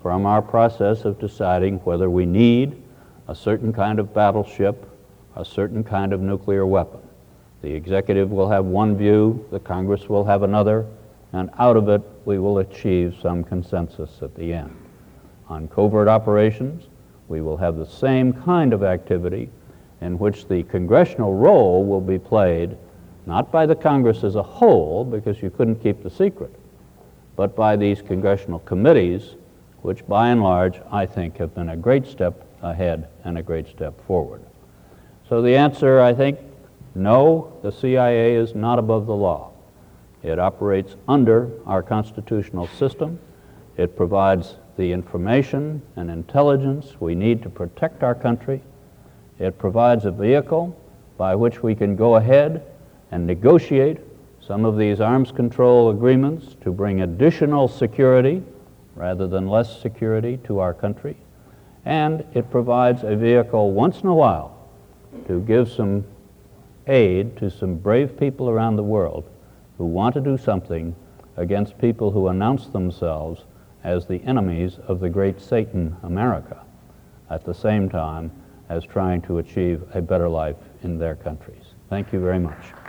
[0.00, 2.82] from our process of deciding whether we need
[3.28, 4.88] a certain kind of battleship,
[5.36, 7.00] a certain kind of nuclear weapon.
[7.62, 10.86] The executive will have one view, the Congress will have another,
[11.32, 14.76] and out of it we will achieve some consensus at the end.
[15.48, 16.88] On covert operations,
[17.28, 19.48] we will have the same kind of activity
[20.00, 22.76] in which the congressional role will be played
[23.24, 26.52] not by the Congress as a whole, because you couldn't keep the secret,
[27.36, 29.36] but by these congressional committees,
[29.82, 33.68] which by and large I think have been a great step ahead and a great
[33.68, 34.42] step forward.
[35.28, 36.38] So the answer, I think,
[36.94, 39.52] no, the CIA is not above the law.
[40.22, 43.18] It operates under our constitutional system.
[43.76, 48.62] It provides the information and intelligence we need to protect our country
[49.42, 50.76] it provides a vehicle
[51.18, 52.64] by which we can go ahead
[53.10, 53.98] and negotiate
[54.46, 58.42] some of these arms control agreements to bring additional security
[58.96, 61.16] rather than less security to our country.
[61.84, 64.58] And it provides a vehicle once in a while
[65.26, 66.04] to give some
[66.86, 69.24] aid to some brave people around the world
[69.78, 70.94] who want to do something
[71.36, 73.44] against people who announce themselves
[73.84, 76.60] as the enemies of the great Satan, America.
[77.30, 78.30] At the same time,
[78.68, 81.64] as trying to achieve a better life in their countries.
[81.88, 82.81] Thank you very much.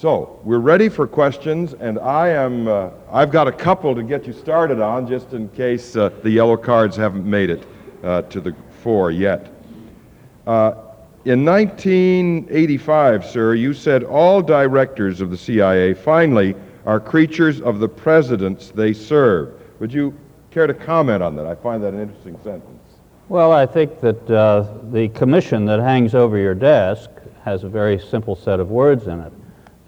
[0.00, 2.66] So we're ready for questions, and I am.
[2.66, 6.30] Uh, I've got a couple to get you started on, just in case uh, the
[6.30, 7.66] yellow cards haven't made it
[8.02, 9.52] uh, to the fore yet.
[10.46, 10.72] Uh,
[11.26, 16.54] in 1985, sir, you said all directors of the CIA finally
[16.86, 19.52] are creatures of the presidents they serve.
[19.80, 20.16] Would you
[20.50, 21.44] care to comment on that?
[21.44, 22.80] I find that an interesting sentence.
[23.28, 27.10] Well, I think that uh, the commission that hangs over your desk
[27.44, 29.32] has a very simple set of words in it.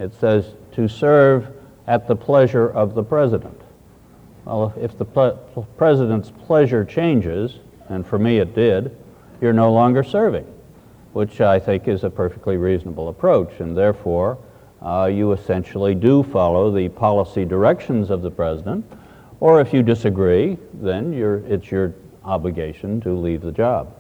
[0.03, 1.47] It says to serve
[1.87, 3.61] at the pleasure of the president.
[4.45, 5.05] Well, if the
[5.77, 8.97] president's pleasure changes, and for me it did,
[9.41, 10.47] you're no longer serving.
[11.13, 14.39] which I think is a perfectly reasonable approach, and therefore
[14.81, 18.85] uh, you essentially do follow the policy directions of the president,
[19.41, 21.13] or if you disagree, then
[21.47, 23.95] it's your obligation to leave the job.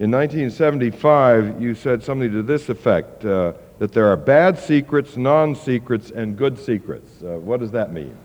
[0.00, 5.54] In 1975, you said something to this effect uh, that there are bad secrets, non
[5.54, 7.22] secrets, and good secrets.
[7.22, 8.16] Uh, what does that mean?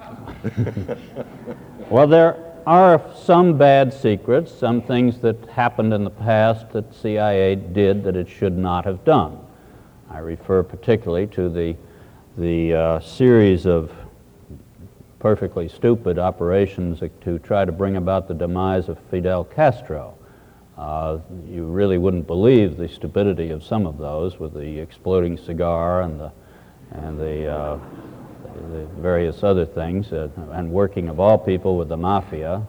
[1.90, 7.56] well, there are some bad secrets, some things that happened in the past that CIA
[7.56, 9.36] did that it should not have done.
[10.08, 11.76] I refer particularly to the,
[12.38, 13.90] the uh, series of
[15.18, 20.16] perfectly stupid operations to try to bring about the demise of Fidel Castro.
[20.80, 26.00] Uh, you really wouldn't believe the stupidity of some of those with the exploding cigar
[26.00, 26.32] and the,
[26.92, 27.78] and the, uh,
[28.70, 32.62] the various other things, uh, and working of all people with the mafia,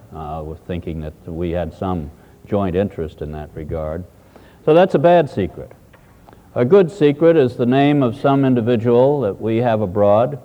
[0.43, 2.11] with thinking that we had some
[2.45, 4.03] joint interest in that regard.
[4.65, 5.71] So that's a bad secret.
[6.53, 10.37] A good secret is the name of some individual that we have abroad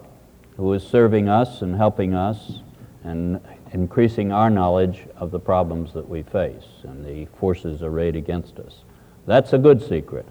[0.57, 2.61] who is serving us and helping us
[3.03, 3.41] and
[3.73, 8.83] increasing our knowledge of the problems that we face and the forces arrayed against us.
[9.27, 10.27] That's a good secret,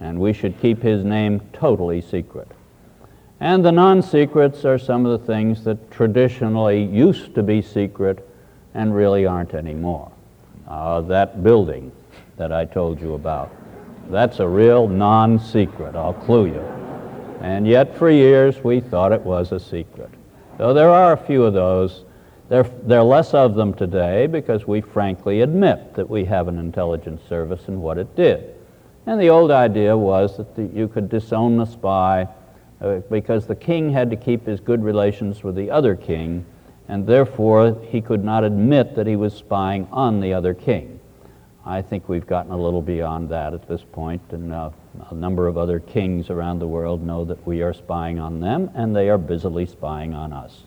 [0.00, 2.48] and we should keep his name totally secret.
[3.40, 8.28] And the non secrets are some of the things that traditionally used to be secret
[8.74, 10.10] and really aren't anymore.
[10.68, 11.92] Uh, that building
[12.36, 13.50] that I told you about,
[14.10, 16.60] that's a real non secret, I'll clue you.
[17.40, 20.10] And yet, for years, we thought it was a secret.
[20.56, 22.04] So there are a few of those
[22.48, 26.58] there, there are less of them today because we frankly admit that we have an
[26.58, 28.54] intelligence service and what it did.
[29.06, 32.28] And the old idea was that the, you could disown the spy
[32.80, 36.44] uh, because the king had to keep his good relations with the other king,
[36.88, 41.00] and therefore he could not admit that he was spying on the other king.
[41.66, 44.70] I think we've gotten a little beyond that at this point, and uh,
[45.10, 48.70] a number of other kings around the world know that we are spying on them,
[48.74, 50.64] and they are busily spying on us.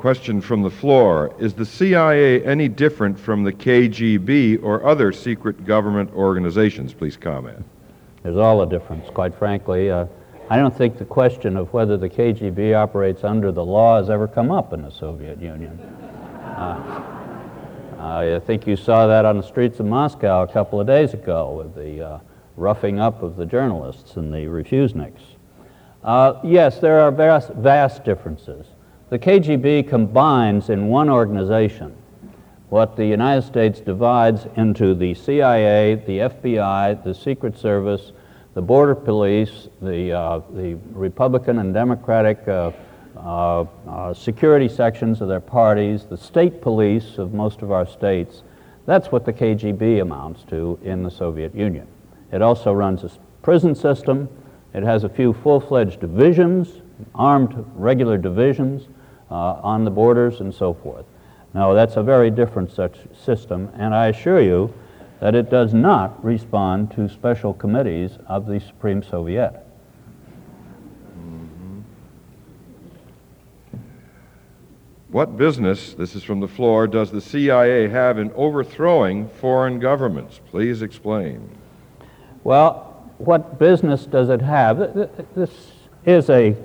[0.00, 5.66] Question from the floor Is the CIA any different from the KGB or other secret
[5.66, 6.94] government organizations?
[6.94, 7.62] Please comment.
[8.22, 9.90] There's all a difference, quite frankly.
[9.90, 10.06] Uh,
[10.48, 14.26] I don't think the question of whether the KGB operates under the law has ever
[14.26, 15.78] come up in the Soviet Union.
[15.78, 17.02] Uh,
[17.98, 21.52] I think you saw that on the streets of Moscow a couple of days ago
[21.52, 22.18] with the uh,
[22.56, 25.20] roughing up of the journalists and the refuseniks.
[26.02, 28.64] Uh, yes, there are vast, vast differences.
[29.10, 31.96] The KGB combines in one organization
[32.68, 38.12] what the United States divides into the CIA, the FBI, the Secret Service,
[38.54, 42.70] the Border Police, the, uh, the Republican and Democratic uh,
[43.16, 48.44] uh, uh security sections of their parties, the state police of most of our states.
[48.86, 51.88] That's what the KGB amounts to in the Soviet Union.
[52.30, 53.10] It also runs a
[53.42, 54.28] prison system.
[54.72, 58.86] It has a few full-fledged divisions, armed regular divisions
[59.30, 61.04] on the borders and so forth.
[61.54, 64.72] Now, that's a very different such system, and I assure you
[65.20, 69.52] that it does not respond to special committees of the Supreme Soviet.
[71.18, 71.80] Mm-hmm.
[75.10, 80.40] What business, this is from the floor, does the CIA have in overthrowing foreign governments?
[80.50, 81.50] Please explain.
[82.44, 84.78] Well, what business does it have?
[85.34, 85.50] This
[86.06, 86.56] is a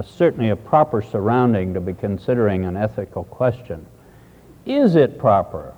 [0.00, 3.86] certainly a proper surrounding to be considering an ethical question.
[4.64, 5.74] Is it proper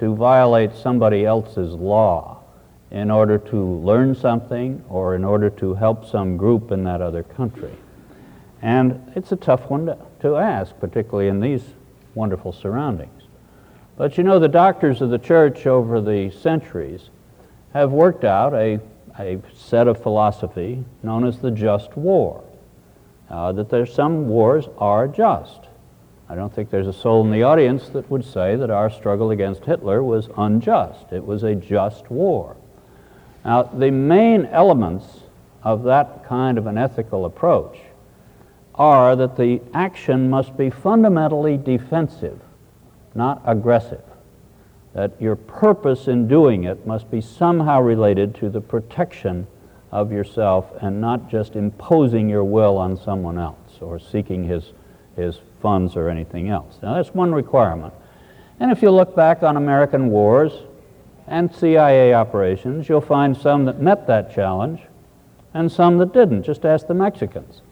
[0.00, 2.42] to violate somebody else's law
[2.90, 7.22] in order to learn something or in order to help some group in that other
[7.22, 7.76] country?
[8.60, 11.62] And it's a tough one to, to ask, particularly in these
[12.14, 13.22] wonderful surroundings.
[13.96, 17.10] But you know, the doctors of the church over the centuries
[17.72, 18.80] have worked out a,
[19.18, 22.42] a set of philosophy known as the just war
[23.30, 25.60] uh, that there's some wars are just.
[26.28, 29.30] I don't think there's a soul in the audience that would say that our struggle
[29.30, 31.12] against Hitler was unjust.
[31.12, 32.56] It was a just war.
[33.44, 35.04] Now, the main elements
[35.62, 37.78] of that kind of an ethical approach
[38.74, 42.40] are that the action must be fundamentally defensive,
[43.14, 44.02] not aggressive.
[44.94, 49.46] That your purpose in doing it must be somehow related to the protection
[49.94, 54.72] of yourself and not just imposing your will on someone else or seeking his,
[55.14, 56.78] his funds or anything else.
[56.82, 57.94] Now, that's one requirement.
[58.58, 60.52] And if you look back on American wars
[61.28, 64.80] and CIA operations, you'll find some that met that challenge
[65.54, 66.42] and some that didn't.
[66.42, 67.62] Just ask the Mexicans.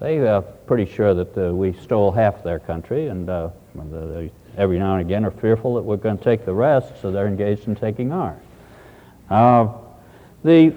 [0.00, 4.78] They are pretty sure that uh, we stole half their country, and uh, the, every
[4.78, 7.68] now and again are fearful that we're going to take the rest, so they're engaged
[7.68, 8.40] in taking ours.
[9.28, 9.68] Uh,
[10.44, 10.74] the,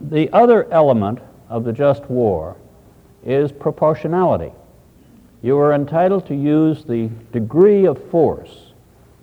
[0.00, 2.56] the other element of the just war
[3.24, 4.52] is proportionality.
[5.42, 8.72] You are entitled to use the degree of force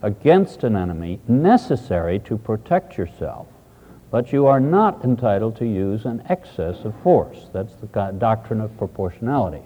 [0.01, 3.47] against an enemy necessary to protect yourself,
[4.11, 7.47] but you are not entitled to use an excess of force.
[7.53, 9.63] That's the doctrine of proportionality.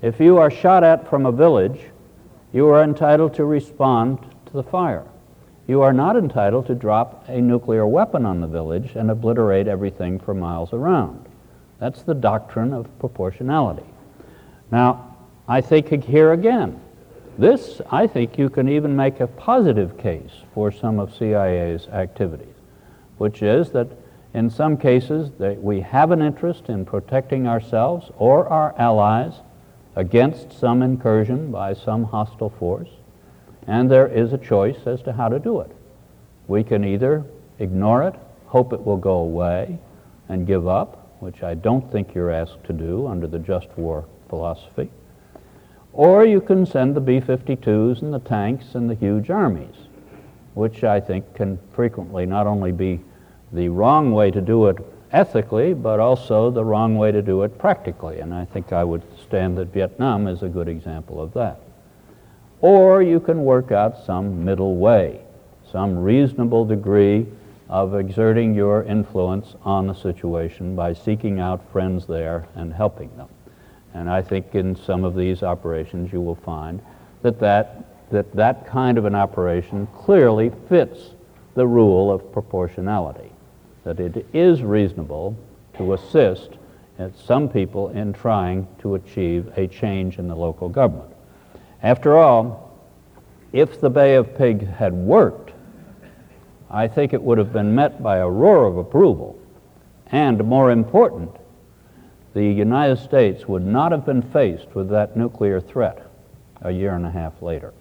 [0.00, 1.80] If you are shot at from a village,
[2.52, 5.04] you are entitled to respond to the fire.
[5.66, 10.18] You are not entitled to drop a nuclear weapon on the village and obliterate everything
[10.18, 11.26] for miles around.
[11.78, 13.86] That's the doctrine of proportionality.
[14.70, 16.80] Now, I think here again,
[17.38, 22.54] this, I think you can even make a positive case for some of CIA's activities,
[23.18, 23.88] which is that
[24.34, 29.34] in some cases we have an interest in protecting ourselves or our allies
[29.94, 32.88] against some incursion by some hostile force,
[33.66, 35.70] and there is a choice as to how to do it.
[36.48, 37.24] We can either
[37.58, 38.14] ignore it,
[38.46, 39.78] hope it will go away,
[40.28, 44.04] and give up, which I don't think you're asked to do under the just war
[44.28, 44.90] philosophy,
[45.92, 49.76] or you can send the B 52s and the tanks and the huge armies,
[50.54, 53.00] which I think can frequently not only be
[53.52, 54.78] the wrong way to do it
[55.12, 58.20] ethically, but also the wrong way to do it practically.
[58.20, 61.60] And I think I would stand that Vietnam is a good example of that.
[62.62, 65.20] Or you can work out some middle way,
[65.70, 67.26] some reasonable degree
[67.68, 73.28] of exerting your influence on the situation by seeking out friends there and helping them.
[73.94, 76.80] And I think in some of these operations you will find
[77.22, 81.10] that that, that, that kind of an operation clearly fits
[81.54, 83.32] the rule of proportionality,
[83.84, 85.36] that it is reasonable
[85.78, 86.50] to assist
[87.16, 91.11] some people in trying to achieve a change in the local government.
[91.82, 92.78] After all,
[93.52, 95.52] if the Bay of Pigs had worked,
[96.70, 99.38] I think it would have been met by a roar of approval.
[100.06, 101.30] And more important,
[102.34, 106.06] the United States would not have been faced with that nuclear threat
[106.62, 107.74] a year and a half later.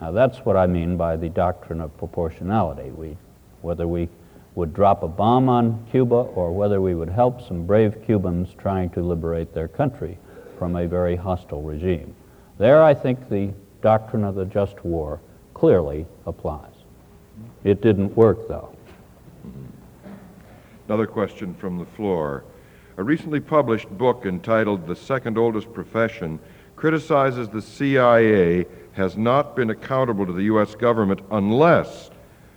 [0.00, 2.90] Now, that's what I mean by the doctrine of proportionality.
[2.90, 3.16] We,
[3.62, 4.08] whether we
[4.54, 8.90] would drop a bomb on Cuba or whether we would help some brave Cubans trying
[8.90, 10.18] to liberate their country
[10.58, 12.14] from a very hostile regime.
[12.62, 15.18] There, I think the doctrine of the just war
[15.52, 16.70] clearly applies.
[17.64, 18.72] It didn't work, though.
[19.44, 20.12] Mm-hmm.
[20.86, 22.44] Another question from the floor.
[22.98, 26.38] A recently published book entitled The Second Oldest Profession
[26.76, 30.76] criticizes the CIA has not been accountable to the U.S.
[30.76, 32.10] government unless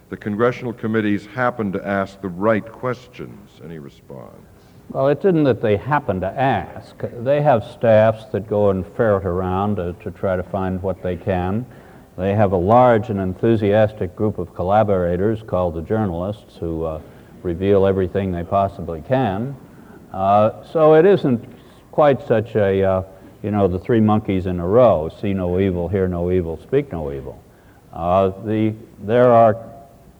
[0.09, 3.59] the congressional committees happen to ask the right questions.
[3.63, 4.54] Any response?
[4.89, 6.95] Well, it isn't that they happen to ask.
[7.23, 11.17] They have staffs that go and ferret around to, to try to find what they
[11.17, 11.65] can.
[12.17, 17.01] They have a large and enthusiastic group of collaborators called the journalists who uh,
[17.43, 19.55] reveal everything they possibly can.
[20.13, 21.43] Uh, so it isn't
[21.91, 23.03] quite such a, uh,
[23.43, 26.91] you know, the three monkeys in a row, see no evil, hear no evil, speak
[26.91, 27.41] no evil.
[27.91, 29.57] Uh, the, there are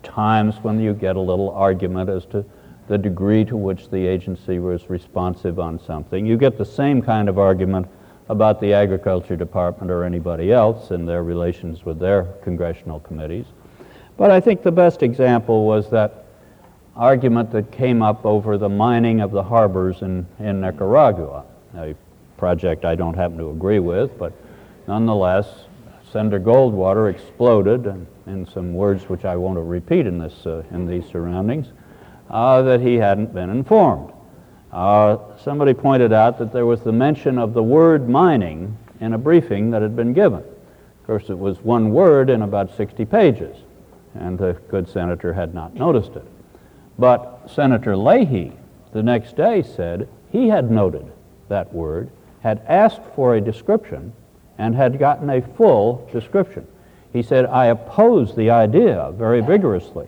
[0.03, 2.43] times when you get a little argument as to
[2.88, 6.25] the degree to which the agency was responsive on something.
[6.25, 7.88] You get the same kind of argument
[8.29, 13.45] about the Agriculture Department or anybody else in their relations with their congressional committees.
[14.17, 16.25] But I think the best example was that
[16.95, 21.43] argument that came up over the mining of the harbors in, in Nicaragua,
[21.75, 21.93] a
[22.38, 24.31] project I don't happen to agree with, but
[24.88, 25.47] nonetheless,
[26.11, 30.88] Senator Goldwater exploded, and in some words which I won't repeat in, this, uh, in
[30.88, 31.67] these surroundings,
[32.30, 34.11] uh, that he hadn't been informed.
[34.71, 39.17] Uh, somebody pointed out that there was the mention of the word mining in a
[39.17, 40.39] briefing that had been given.
[40.39, 43.55] Of course, it was one word in about 60 pages,
[44.15, 46.26] and the good senator had not noticed it.
[46.97, 48.53] But Senator Leahy
[48.91, 51.11] the next day said he had noted
[51.49, 52.09] that word,
[52.41, 54.13] had asked for a description,
[54.57, 56.65] and had gotten a full description.
[57.11, 60.07] He said, I oppose the idea very vigorously,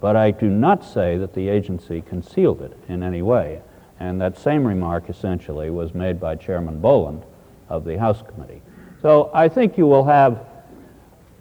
[0.00, 3.60] but I do not say that the agency concealed it in any way.
[4.00, 7.24] And that same remark essentially was made by Chairman Boland
[7.68, 8.62] of the House Committee.
[9.02, 10.46] So I think you will have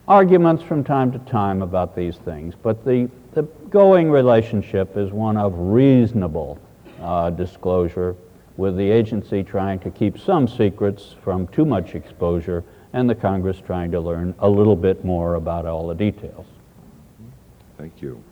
[0.08, 5.38] arguments from time to time about these things, but the the going relationship is one
[5.38, 6.58] of reasonable
[7.00, 8.16] uh, disclosure
[8.58, 13.62] with the agency trying to keep some secrets from too much exposure and the Congress
[13.64, 16.48] trying to learn a little bit more about all the details.
[17.78, 18.24] Thank you.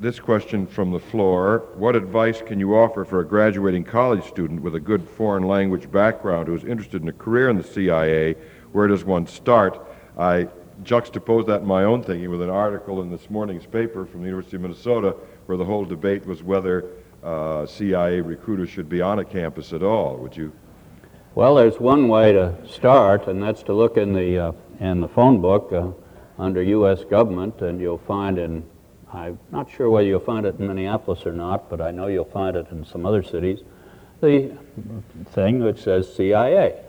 [0.00, 4.62] This question from the floor What advice can you offer for a graduating college student
[4.62, 8.34] with a good foreign language background who is interested in a career in the CIA
[8.72, 9.78] where does one start?
[10.16, 10.48] I
[10.84, 14.28] juxtaposed that in my own thinking with an article in this morning's paper from the
[14.28, 16.86] University of Minnesota where the whole debate was whether
[17.22, 20.16] uh, CIA recruiters should be on a campus at all.
[20.16, 20.50] Would you?
[21.34, 25.08] Well, there's one way to start, and that's to look in the, uh, in the
[25.08, 25.88] phone book uh,
[26.42, 27.04] under U.S.
[27.04, 28.64] government, and you'll find in,
[29.12, 32.24] I'm not sure whether you'll find it in Minneapolis or not, but I know you'll
[32.24, 33.60] find it in some other cities,
[34.20, 34.56] the
[35.30, 36.80] thing which says CIA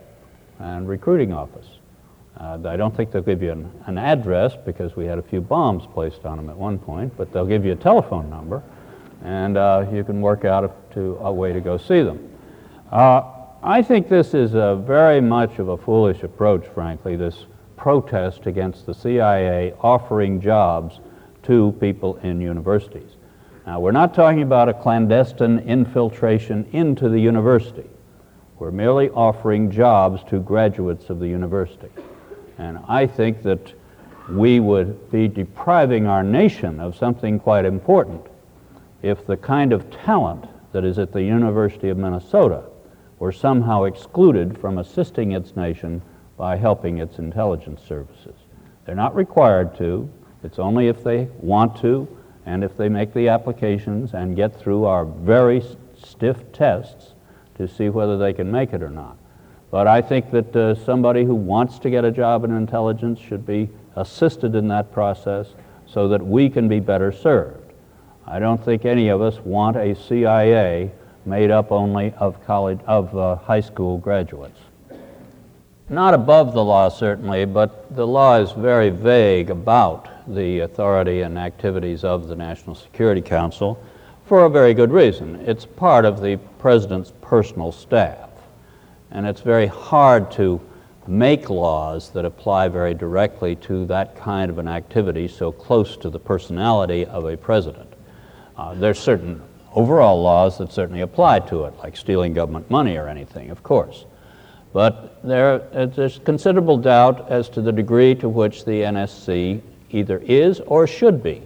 [0.59, 1.67] and recruiting office.
[2.37, 5.41] Uh, I don't think they'll give you an, an, address because we had a few
[5.41, 8.63] bombs placed on them at one point, but they'll give you a telephone number
[9.23, 12.29] and uh, you can work out a, to, a way to go see them.
[12.91, 13.23] Uh,
[13.63, 17.45] I think this is very much of a foolish approach, frankly, this
[17.77, 20.99] protest against the CIA offering jobs
[21.43, 23.15] to people in universities.
[23.65, 27.89] Now, we're not talking about a clandestine infiltration into the university.
[28.59, 31.89] We're merely offering jobs to graduates of the university.
[32.57, 33.73] And I think that
[34.29, 38.25] we would be depriving our nation of something quite important
[39.01, 42.63] if the kind of talent that is at the University of Minnesota
[43.19, 46.01] were somehow excluded from assisting its nation
[46.37, 48.35] by helping its intelligence services.
[48.85, 50.09] They're not required to,
[50.43, 52.07] it's only if they want to
[52.45, 55.63] and if they make the applications and get through our very
[56.01, 57.13] stiff tests
[57.55, 59.17] to see whether they can make it or not.
[59.69, 63.45] But I think that uh, somebody who wants to get a job in intelligence should
[63.45, 65.53] be assisted in that process
[65.85, 67.73] so that we can be better served.
[68.25, 70.91] I don't think any of us want a CIA
[71.25, 74.59] made up only of college of uh, high school graduates.
[75.89, 81.37] Not above the law, certainly, but the law is very vague about the authority and
[81.37, 83.81] activities of the National Security Council
[84.25, 85.35] for a very good reason.
[85.45, 88.29] It's part of the president's personal staff.
[89.11, 90.61] And it's very hard to
[91.07, 96.09] make laws that apply very directly to that kind of an activity so close to
[96.09, 97.91] the personality of a president.
[98.55, 99.41] Uh, there's certain
[99.73, 104.05] overall laws that certainly apply to it, like stealing government money or anything, of course.
[104.73, 109.61] But there, uh, there's considerable doubt as to the degree to which the NSC
[109.93, 111.41] either is or should be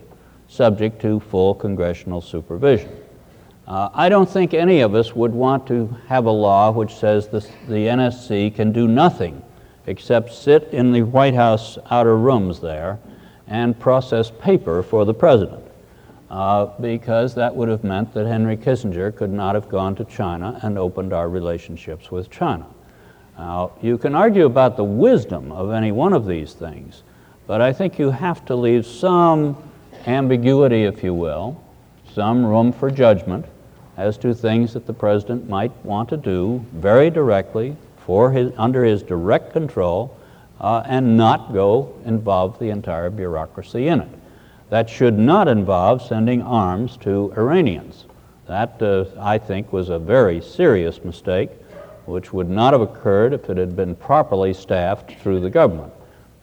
[0.47, 2.91] subject to full congressional supervision.
[3.67, 7.27] Uh, I don't think any of us would want to have a law which says
[7.27, 9.41] this, the NSC can do nothing
[9.87, 12.99] except sit in the White House outer rooms there
[13.47, 15.63] and process paper for the president.
[16.29, 20.59] Uh, because that would have meant that Henry Kissinger could not have gone to China
[20.63, 22.65] and opened our relationships with China.
[23.37, 27.03] Now, you can argue about the wisdom of any one of these things,
[27.47, 29.57] but I think you have to leave some
[30.07, 31.61] ambiguity, if you will,
[32.13, 33.45] some room for judgment
[33.97, 38.83] as to things that the president might want to do very directly for his, under
[38.83, 40.17] his direct control
[40.59, 44.09] uh, and not go involve the entire bureaucracy in it.
[44.69, 48.05] That should not involve sending arms to Iranians.
[48.47, 51.49] That, uh, I think, was a very serious mistake,
[52.05, 55.91] which would not have occurred if it had been properly staffed through the government.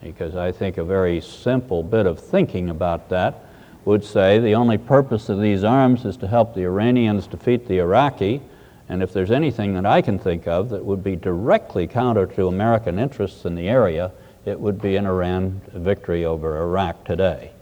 [0.02, 3.44] Because I think a very simple bit of thinking about that
[3.84, 7.78] would say the only purpose of these arms is to help the Iranians defeat the
[7.78, 8.40] Iraqi.
[8.88, 12.48] And if there's anything that I can think of that would be directly counter to
[12.48, 14.12] American interests in the area,
[14.44, 17.52] it would be an Iran victory over Iraq today.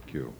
[0.00, 0.32] Thank you.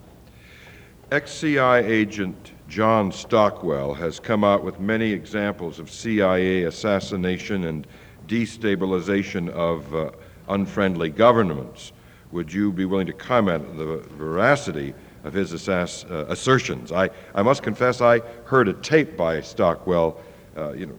[1.11, 7.87] Ex-CI agent John Stockwell has come out with many examples of CIA assassination and
[8.27, 10.11] destabilization of uh,
[10.49, 11.91] unfriendly governments.
[12.31, 14.93] Would you be willing to comment on the veracity
[15.23, 16.91] of his assass, uh, assertions?
[16.91, 20.21] I, I must confess I heard a tape by Stockwell,
[20.57, 20.97] uh, you know,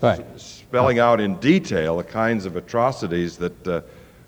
[0.00, 0.24] right.
[0.40, 3.80] spelling out in detail the kinds of atrocities that uh,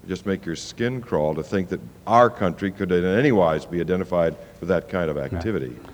[0.07, 3.81] just make your skin crawl to think that our country could in any wise be
[3.81, 5.69] identified with that kind of activity.
[5.69, 5.93] Right.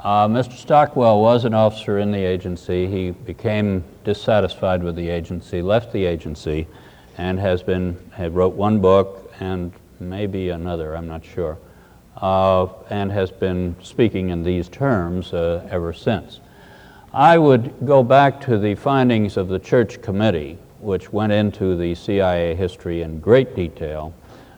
[0.00, 0.54] Uh, Mr.
[0.54, 2.88] Stockwell was an officer in the agency.
[2.88, 6.66] He became dissatisfied with the agency, left the agency,
[7.18, 10.96] and has been wrote one book and maybe another.
[10.96, 11.58] I'm not sure,
[12.16, 16.40] uh, and has been speaking in these terms uh, ever since.
[17.12, 21.94] I would go back to the findings of the Church Committee, which went into the
[21.94, 24.14] CIA history in great detail,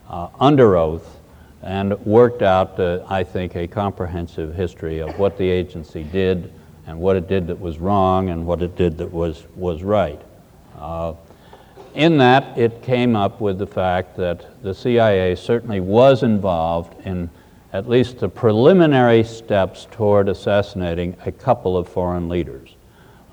[0.09, 1.19] uh, under oath,
[1.61, 6.51] and worked out, uh, I think, a comprehensive history of what the agency did
[6.87, 10.21] and what it did that was wrong and what it did that was, was right.
[11.95, 17.29] In that, it came up with the fact that the CIA certainly was involved in
[17.71, 22.75] at least the preliminary steps toward assassinating a couple of foreign leaders.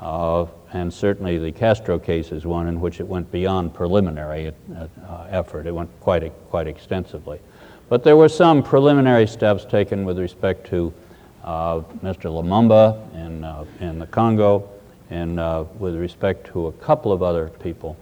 [0.00, 4.86] Uh, and certainly the Castro case is one in which it went beyond preliminary uh,
[5.08, 5.66] uh, effort.
[5.66, 7.40] It went quite, quite extensively.
[7.88, 10.94] But there were some preliminary steps taken with respect to
[11.42, 12.30] uh, Mr.
[12.30, 14.68] Lumumba in, uh, in the Congo
[15.10, 17.96] and uh, with respect to a couple of other people.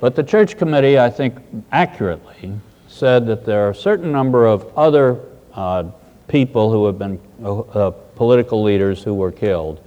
[0.00, 1.36] But the church committee, I think,
[1.72, 2.52] accurately
[2.88, 5.20] said that there are a certain number of other
[5.54, 5.84] uh,
[6.28, 9.80] people who have been uh, political leaders who were killed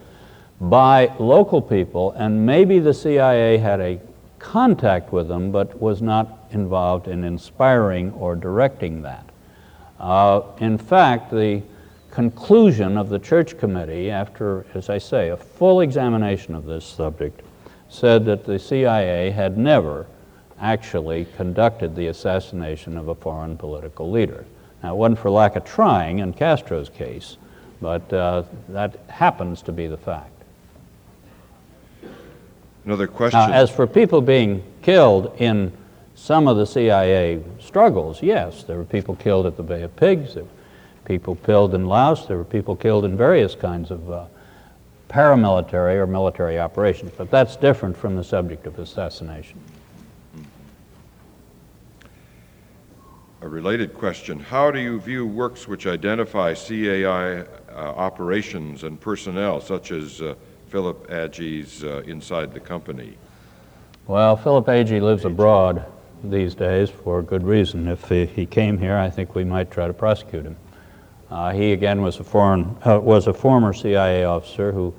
[0.59, 3.99] by local people, and maybe the CIA had a
[4.39, 9.25] contact with them, but was not involved in inspiring or directing that.
[9.99, 11.61] Uh, in fact, the
[12.11, 17.41] conclusion of the church committee, after, as I say, a full examination of this subject,
[17.89, 20.05] said that the CIA had never
[20.59, 24.45] actually conducted the assassination of a foreign political leader.
[24.83, 27.37] Now, it wasn't for lack of trying in Castro's case,
[27.81, 30.31] but uh, that happens to be the fact.
[32.85, 33.39] Another question.
[33.39, 35.73] Now, as for people being killed in
[36.15, 40.35] some of the CIA struggles, yes, there were people killed at the Bay of Pigs,
[40.35, 40.49] there were
[41.05, 44.25] people killed in Laos, there were people killed in various kinds of uh,
[45.09, 49.59] paramilitary or military operations, but that's different from the subject of assassination.
[53.41, 57.45] A related question How do you view works which identify CAI uh,
[57.75, 60.35] operations and personnel, such as uh,
[60.69, 63.15] Philip Agee's uh, Inside the Company?
[64.07, 65.85] Well, Philip Agee lives abroad
[66.23, 67.87] these days for good reason.
[67.87, 70.57] If he, he came here, I think we might try to prosecute him.
[71.29, 74.93] Uh, he again was a foreign uh, was a former CIA officer who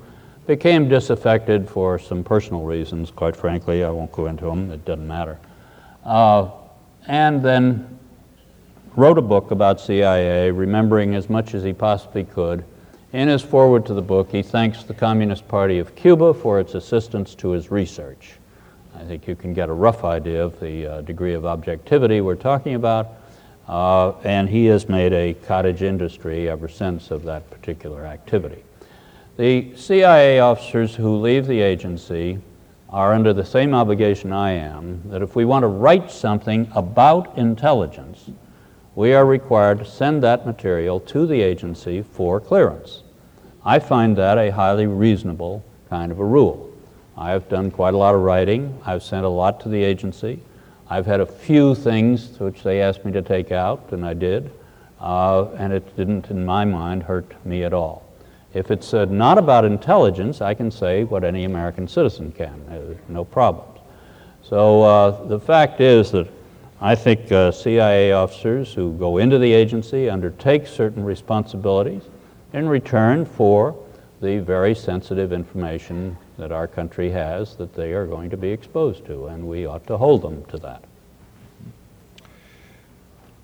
[0.47, 3.11] became disaffected for some personal reasons.
[3.11, 4.70] Quite frankly, I won't go into them.
[4.70, 5.39] It doesn't matter.
[6.05, 6.51] Uh,
[7.07, 7.99] and then
[8.97, 12.64] wrote a book about CIA, remembering as much as he possibly could.
[13.12, 16.74] In his foreword to the book, he thanks the Communist Party of Cuba for its
[16.74, 18.33] assistance to his research.
[18.95, 22.35] I think you can get a rough idea of the uh, degree of objectivity we're
[22.35, 23.09] talking about.
[23.68, 28.64] Uh, and he has made a cottage industry ever since of that particular activity.
[29.36, 32.38] The CIA officers who leave the agency
[32.88, 37.36] are under the same obligation I am that if we want to write something about
[37.36, 38.30] intelligence,
[38.94, 43.02] we are required to send that material to the agency for clearance.
[43.64, 46.72] I find that a highly reasonable kind of a rule.
[47.16, 48.80] I have done quite a lot of writing.
[48.86, 50.40] I've sent a lot to the agency.
[50.91, 54.51] I've had a few things which they asked me to take out, and I did,
[55.01, 58.05] uh, and it didn't, in my mind, hurt me at all.
[58.55, 62.95] If it's uh, not about intelligence, I can say what any American citizen can, uh,
[63.09, 63.80] no problems.
[64.43, 66.26] So uh, the fact is that
[66.80, 72.05] I think uh, CIA officers who go into the agency undertake certain responsibilities
[72.55, 73.76] in return for
[74.22, 79.05] the very sensitive information that our country has that they are going to be exposed
[79.07, 80.84] to, and we ought to hold them to that.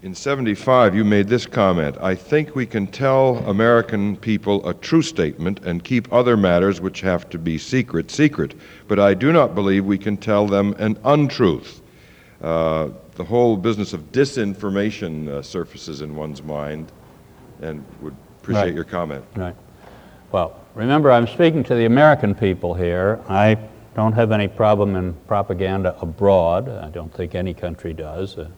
[0.03, 5.01] In 75, you made this comment I think we can tell American people a true
[5.01, 8.55] statement and keep other matters which have to be secret, secret,
[8.86, 11.80] but I do not believe we can tell them an untruth.
[12.42, 16.92] Uh, the whole business of disinformation uh, surfaces in one's mind,
[17.62, 18.74] and would appreciate Right.
[18.74, 19.24] your comment.
[19.34, 19.57] Right.
[20.32, 23.20] Well, remember, I'm speaking to the American people here.
[23.28, 23.58] I
[23.94, 26.68] don't have any problem in propaganda abroad.
[26.68, 28.36] I don't think any country does.
[28.36, 28.48] Uh,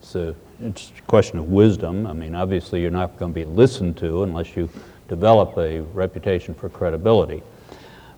[0.00, 2.06] It's a, it's a question of wisdom.
[2.06, 4.68] I mean, obviously, you're not going to be listened to unless you
[5.08, 7.42] develop a reputation for credibility.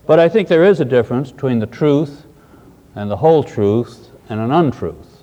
[0.06, 2.24] But I think there is a difference between the truth
[2.94, 5.22] and the whole truth and an untruth.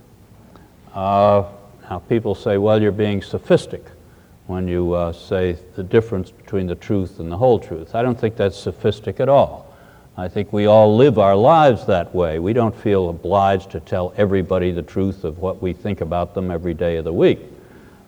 [0.93, 1.43] Uh,
[1.89, 3.83] now, people say, well, you're being sophistic
[4.47, 7.95] when you uh, say the difference between the truth and the whole truth.
[7.95, 9.71] I don't think that's sophistic at all.
[10.17, 12.37] I think we all live our lives that way.
[12.39, 16.51] We don't feel obliged to tell everybody the truth of what we think about them
[16.51, 17.39] every day of the week.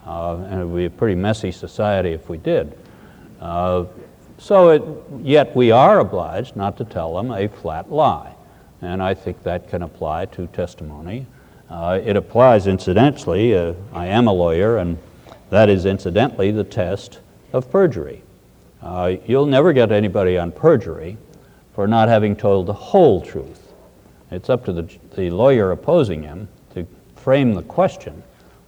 [0.05, 2.77] Uh, and it would be a pretty messy society if we did.
[3.39, 3.85] Uh,
[4.37, 4.83] so, it,
[5.21, 8.35] yet we are obliged not to tell them a flat lie.
[8.81, 11.25] And I think that can apply to testimony.
[11.69, 14.97] Uh, it applies incidentally, uh, I am a lawyer, and
[15.53, 17.19] that is incidentally the test
[17.53, 18.23] of perjury.
[18.81, 21.15] Uh, you'll never get anybody on perjury
[21.75, 23.71] for not having told the whole truth.
[24.31, 28.23] It's up to the, the lawyer opposing him to frame the question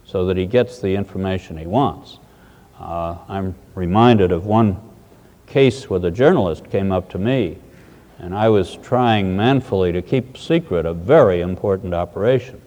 [0.06, 2.20] so that he gets the information he wants.
[2.80, 4.80] Uh, I'm reminded of one
[5.48, 7.58] case where the journalist came up to me
[8.20, 12.62] and I was trying manfully to keep secret a very important operation.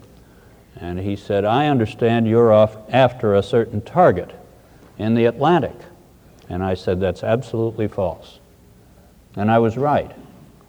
[0.80, 4.30] And he said, I understand you're off after a certain target
[4.96, 5.74] in the Atlantic.
[6.48, 8.38] And I said, That's absolutely false.
[9.34, 10.12] And I was right.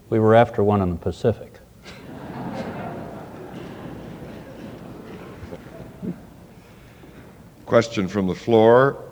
[0.09, 1.53] We were after one in the Pacific.
[7.65, 9.03] Question from the floor.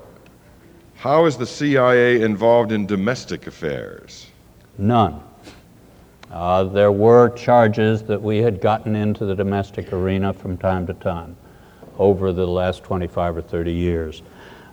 [0.95, 4.25] How is the CIA involved in domestic affairs?
[4.79, 5.21] None.
[6.31, 10.93] Uh, there were charges that we had gotten into the domestic arena from time to
[10.95, 11.35] time
[11.97, 14.21] over the last 25 or 30 years,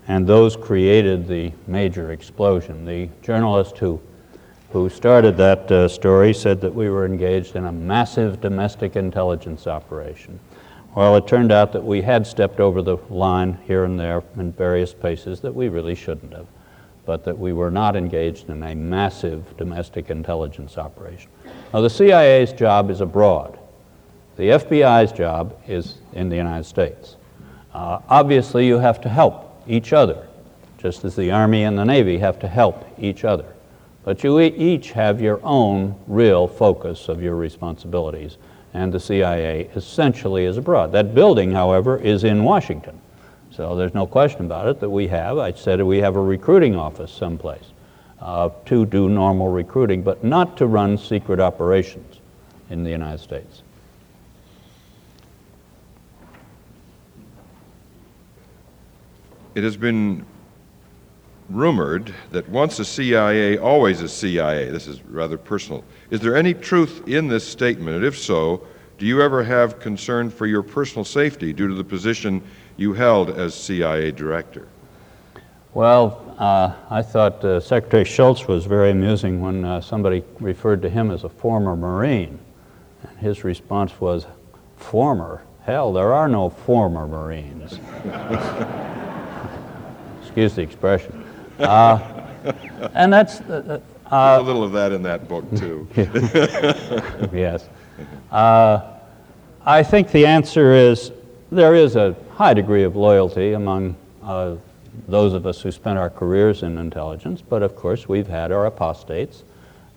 [0.08, 2.84] and those created the major explosion.
[2.84, 4.00] The journalist who,
[4.70, 9.66] who started that uh, story said that we were engaged in a massive domestic intelligence
[9.66, 10.40] operation.
[10.94, 14.52] Well, it turned out that we had stepped over the line here and there in
[14.52, 16.46] various places that we really shouldn't have,
[17.04, 21.30] but that we were not engaged in a massive domestic intelligence operation.
[21.74, 23.58] Now, the CIA's job is abroad.
[24.36, 27.16] The FBI's job is in the United States.
[27.72, 30.28] Uh, obviously, you have to help each other,
[30.78, 33.56] just as the Army and the Navy have to help each other.
[34.04, 38.36] But you each have your own real focus of your responsibilities,
[38.72, 40.92] and the CIA essentially is abroad.
[40.92, 43.00] That building, however, is in Washington.
[43.50, 46.76] So there's no question about it that we have, I said we have a recruiting
[46.76, 47.64] office someplace
[48.24, 52.20] uh, to do normal recruiting, but not to run secret operations
[52.70, 53.62] in the United States.
[59.54, 60.24] It has been
[61.50, 64.70] rumored that once a CIA, always a CIA.
[64.70, 65.84] This is rather personal.
[66.10, 67.96] Is there any truth in this statement?
[67.96, 68.66] And if so,
[68.96, 72.42] do you ever have concern for your personal safety due to the position
[72.78, 74.66] you held as CIA director?
[75.74, 80.90] Well, uh, I thought uh, Secretary Shultz was very amusing when uh, somebody referred to
[80.90, 82.38] him as a former Marine.
[83.02, 84.26] And his response was,
[84.76, 85.42] Former?
[85.62, 87.72] Hell, there are no former Marines.
[90.22, 91.24] Excuse the expression.
[91.58, 91.98] Uh,
[92.94, 93.80] and that's, uh,
[94.10, 95.88] a little of that in that book, too.
[97.32, 97.68] yes.
[98.30, 98.98] Uh,
[99.64, 101.10] I think the answer is
[101.50, 104.56] there is a high degree of loyalty among uh,
[105.08, 108.66] those of us who spent our careers in intelligence, but of course we've had our
[108.66, 109.42] apostates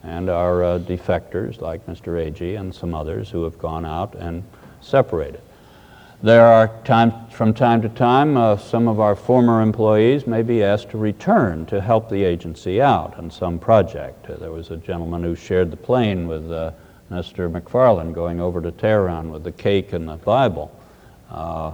[0.04, 2.16] and our uh, defectors like Mr.
[2.24, 4.43] Agee and some others who have gone out and
[4.82, 5.41] separated.
[6.24, 10.64] There are times, from time to time, uh, some of our former employees may be
[10.64, 14.28] asked to return to help the agency out on some project.
[14.28, 16.72] Uh, there was a gentleman who shared the plane with uh,
[17.12, 17.52] Mr.
[17.52, 20.72] McFarlane going over to Tehran with the cake and the Bible.
[21.30, 21.74] Uh,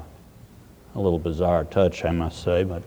[0.95, 2.83] a little bizarre touch, I must say, but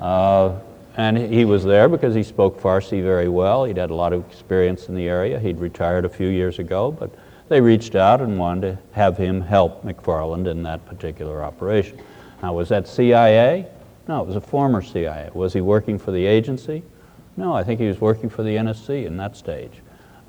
[0.00, 3.64] and he was there because he spoke Farsi very well.
[3.64, 5.38] He'd had a lot of experience in the area.
[5.38, 7.10] He'd retired a few years ago, but
[7.48, 12.00] they reached out and wanted to have him help McFarlane in that particular operation.
[12.42, 13.66] Now, was that CIA?
[14.08, 15.30] No, it was a former CIA.
[15.34, 16.82] Was he working for the agency?
[17.36, 19.72] No, I think he was working for the NSC in that stage.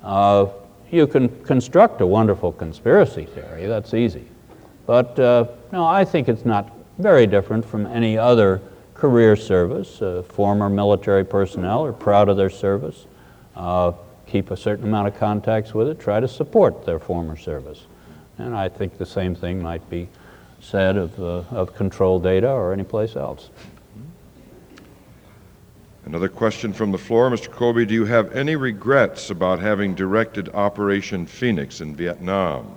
[0.02, 0.46] Uh,
[0.90, 4.26] you can construct a wonderful conspiracy theory, that's easy.
[4.86, 8.60] But uh, no, I think it's not very different from any other
[9.02, 10.00] career service.
[10.00, 13.06] Uh, former military personnel are proud of their service,
[13.56, 13.90] uh,
[14.28, 17.80] keep a certain amount of contacts with it, try to support their former service.
[18.38, 20.08] And I think the same thing might be
[20.60, 23.50] said of, uh, of control data or any place else.
[26.04, 27.28] Another question from the floor.
[27.28, 27.50] Mr.
[27.50, 32.72] Colby, do you have any regrets about having directed Operation Phoenix in Vietnam?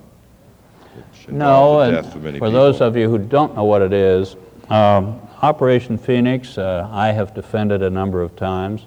[1.28, 4.36] No, and death of many for those of you who don't know what it is,
[4.70, 8.86] um, Operation Phoenix, uh, I have defended a number of times,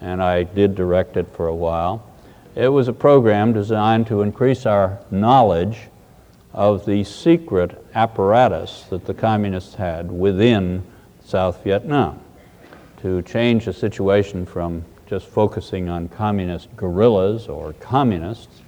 [0.00, 2.06] and I did direct it for a while.
[2.54, 5.78] It was a program designed to increase our knowledge
[6.52, 10.82] of the secret apparatus that the communists had within
[11.24, 12.20] South Vietnam
[13.02, 18.62] to change the situation from just focusing on communist guerrillas or communists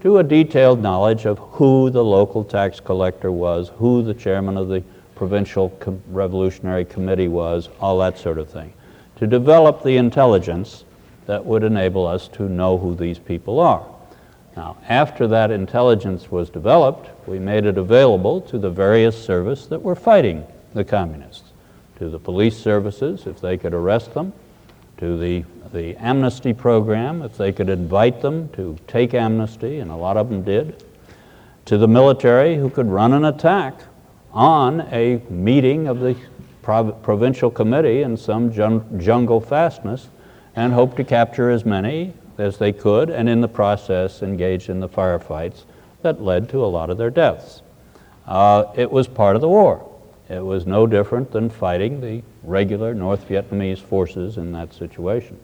[0.00, 4.68] to a detailed knowledge of who the local tax collector was, who the chairman of
[4.68, 4.82] the
[5.18, 8.72] provincial Com- revolutionary committee was, all that sort of thing.
[9.16, 10.84] To develop the intelligence
[11.26, 13.84] that would enable us to know who these people are.
[14.56, 19.82] Now, after that intelligence was developed, we made it available to the various services that
[19.82, 21.52] were fighting the communists,
[21.98, 24.32] to the police services if they could arrest them,
[24.98, 29.96] to the, the amnesty program if they could invite them to take amnesty, and a
[29.96, 30.82] lot of them did,
[31.66, 33.74] to the military who could run an attack
[34.32, 36.16] on a meeting of the
[36.62, 40.08] prov- provincial committee in some jun- jungle fastness
[40.56, 44.80] and hope to capture as many as they could, and in the process engage in
[44.80, 45.64] the firefights
[46.02, 47.62] that led to a lot of their deaths.
[48.26, 49.84] Uh, it was part of the war.
[50.28, 55.38] It was no different than fighting the regular North Vietnamese forces in that situation.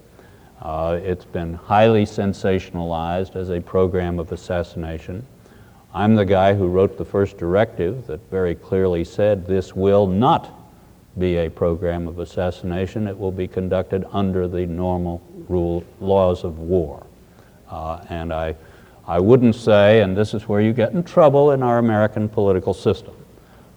[0.61, 5.27] Uh, it's been highly sensationalized as a program of assassination.
[5.95, 10.51] I'm the guy who wrote the first directive that very clearly said this will not
[11.17, 13.07] be a program of assassination.
[13.07, 17.07] It will be conducted under the normal rule, laws of war.
[17.71, 18.57] Uh, and I,
[19.07, 22.75] I wouldn't say, and this is where you get in trouble in our American political
[22.75, 23.15] system,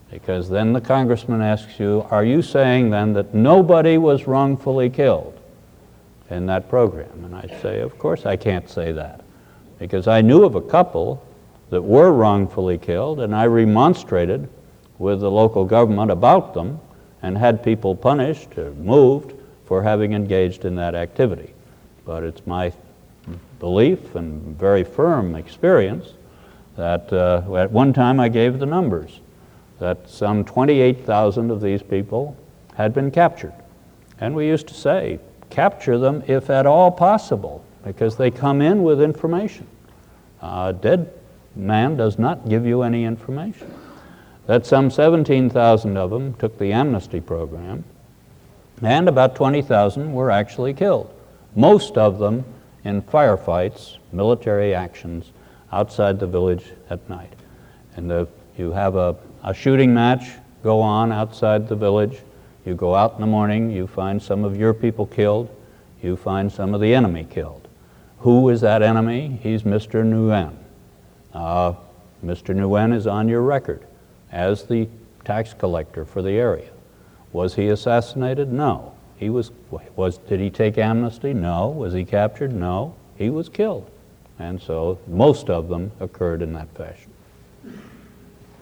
[0.09, 5.39] because then the congressman asks you, Are you saying then that nobody was wrongfully killed
[6.31, 7.23] in that program?
[7.23, 9.21] And I say, Of course I can't say that,
[9.77, 11.23] because I knew of a couple
[11.69, 14.49] that were wrongfully killed, and I remonstrated
[14.99, 16.79] with the local government about them
[17.21, 19.33] and had people punished or moved
[19.65, 21.53] for having engaged in that activity.
[22.05, 22.71] But it's my
[23.59, 26.13] belief and very firm experience
[26.75, 29.19] that uh, at one time I gave the numbers
[29.79, 32.37] that some 28,000 of these people
[32.75, 33.53] had been captured.
[34.19, 38.83] And we used to say, capture them if at all possible, because they come in
[38.83, 39.67] with information.
[40.41, 41.11] A dead
[41.57, 43.73] man does not give you any information.
[44.45, 47.83] That some 17,000 of them took the amnesty program,
[48.81, 51.13] and about 20,000 were actually killed,
[51.55, 52.45] most of them
[52.83, 55.31] in firefights, military actions
[55.71, 57.33] outside the village at night.
[57.95, 58.27] And the,
[58.57, 60.29] you have a, a shooting match
[60.63, 62.19] go on outside the village.
[62.65, 65.49] You go out in the morning, you find some of your people killed,
[66.01, 67.67] you find some of the enemy killed.
[68.19, 69.39] Who is that enemy?
[69.41, 70.03] He's Mr.
[70.03, 70.55] Nguyen.
[71.37, 71.75] Uh,
[72.25, 72.55] Mr.
[72.55, 73.85] Nguyen is on your record
[74.31, 74.89] as the
[75.23, 76.69] tax collector for the area.
[77.31, 78.51] Was he assassinated?
[78.51, 78.93] No.
[79.17, 79.51] He was,
[79.95, 81.35] was, did he take amnesty?
[81.35, 81.67] No.
[81.67, 82.53] Was he captured?
[82.53, 82.95] No.
[83.19, 83.87] He was killed.
[84.39, 87.11] And so most of them occurred in that fashion.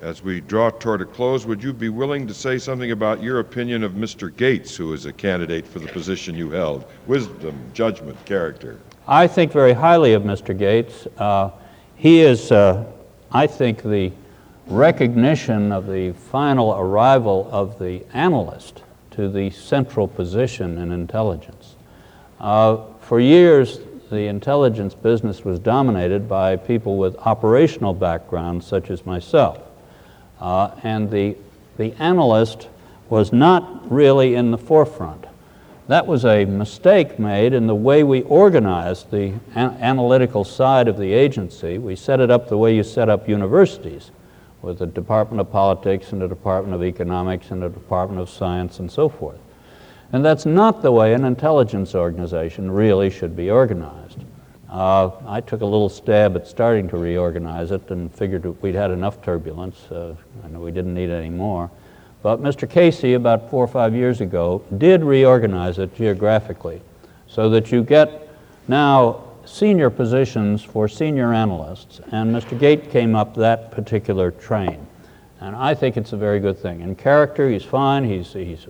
[0.01, 3.39] As we draw toward a close, would you be willing to say something about your
[3.39, 4.35] opinion of Mr.
[4.35, 6.83] Gates, who is a candidate for the position you held?
[7.07, 8.81] Wisdom, judgment, character.
[9.07, 10.57] I think very highly of Mr.
[10.57, 11.07] Gates.
[11.17, 11.51] Uh,
[11.95, 12.85] he is, uh,
[13.31, 14.11] I think, the
[14.67, 21.75] recognition of the final arrival of the analyst to the central position in intelligence.
[22.39, 23.79] Uh, for years,
[24.11, 29.59] the intelligence business was dominated by people with operational backgrounds, such as myself.
[30.39, 31.35] Uh, and the,
[31.77, 32.67] the analyst
[33.09, 35.25] was not really in the forefront.
[35.87, 40.97] That was a mistake made in the way we organized the an analytical side of
[40.97, 41.77] the agency.
[41.77, 44.09] We set it up the way you set up universities
[44.63, 48.79] with a Department of Politics and a Department of Economics and a Department of Science
[48.79, 49.37] and so forth.
[50.11, 54.23] And that's not the way an intelligence organization really should be organized.
[54.67, 58.89] Uh, I took a little stab at starting to reorganize it and figured we'd had
[58.89, 59.79] enough turbulence.
[59.91, 61.69] Uh, I know we didn't need any more.
[62.25, 62.67] But Mr.
[62.67, 66.81] Casey, about four or five years ago, did reorganize it geographically
[67.27, 68.29] so that you get
[68.67, 72.59] now senior positions for senior analysts, and Mr.
[72.59, 74.87] Gate came up that particular train.
[75.39, 76.81] And I think it's a very good thing.
[76.81, 78.65] In character, he's fine, he's, he's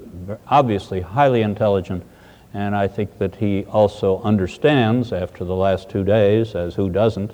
[0.50, 2.04] obviously highly intelligent,
[2.54, 7.32] and I think that he also understands, after the last two days, as who doesn't,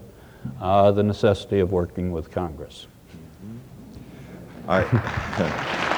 [0.61, 2.85] uh, the necessity of working with Congress.
[4.67, 5.97] I.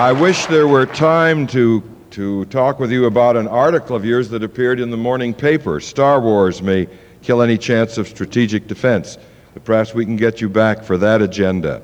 [0.00, 1.82] I wish there were time to,
[2.12, 5.78] to talk with you about an article of yours that appeared in the morning paper.
[5.78, 6.88] Star Wars may
[7.20, 9.18] kill any chance of strategic defense.
[9.52, 11.82] But perhaps we can get you back for that agenda.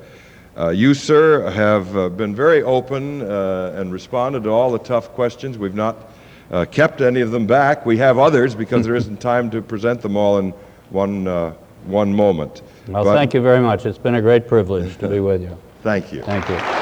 [0.57, 5.09] Uh, you, sir, have uh, been very open uh, and responded to all the tough
[5.09, 5.59] questions.
[5.59, 6.09] We've not
[6.49, 7.85] uh, kept any of them back.
[7.85, 10.55] We have others because there isn't time to present them all in
[10.89, 11.51] one, uh,
[11.85, 12.63] one moment.
[12.87, 13.85] Well, but thank you very much.
[13.85, 15.55] It's been a great privilege to be with you.
[15.83, 16.23] Thank you.
[16.23, 16.76] Thank you.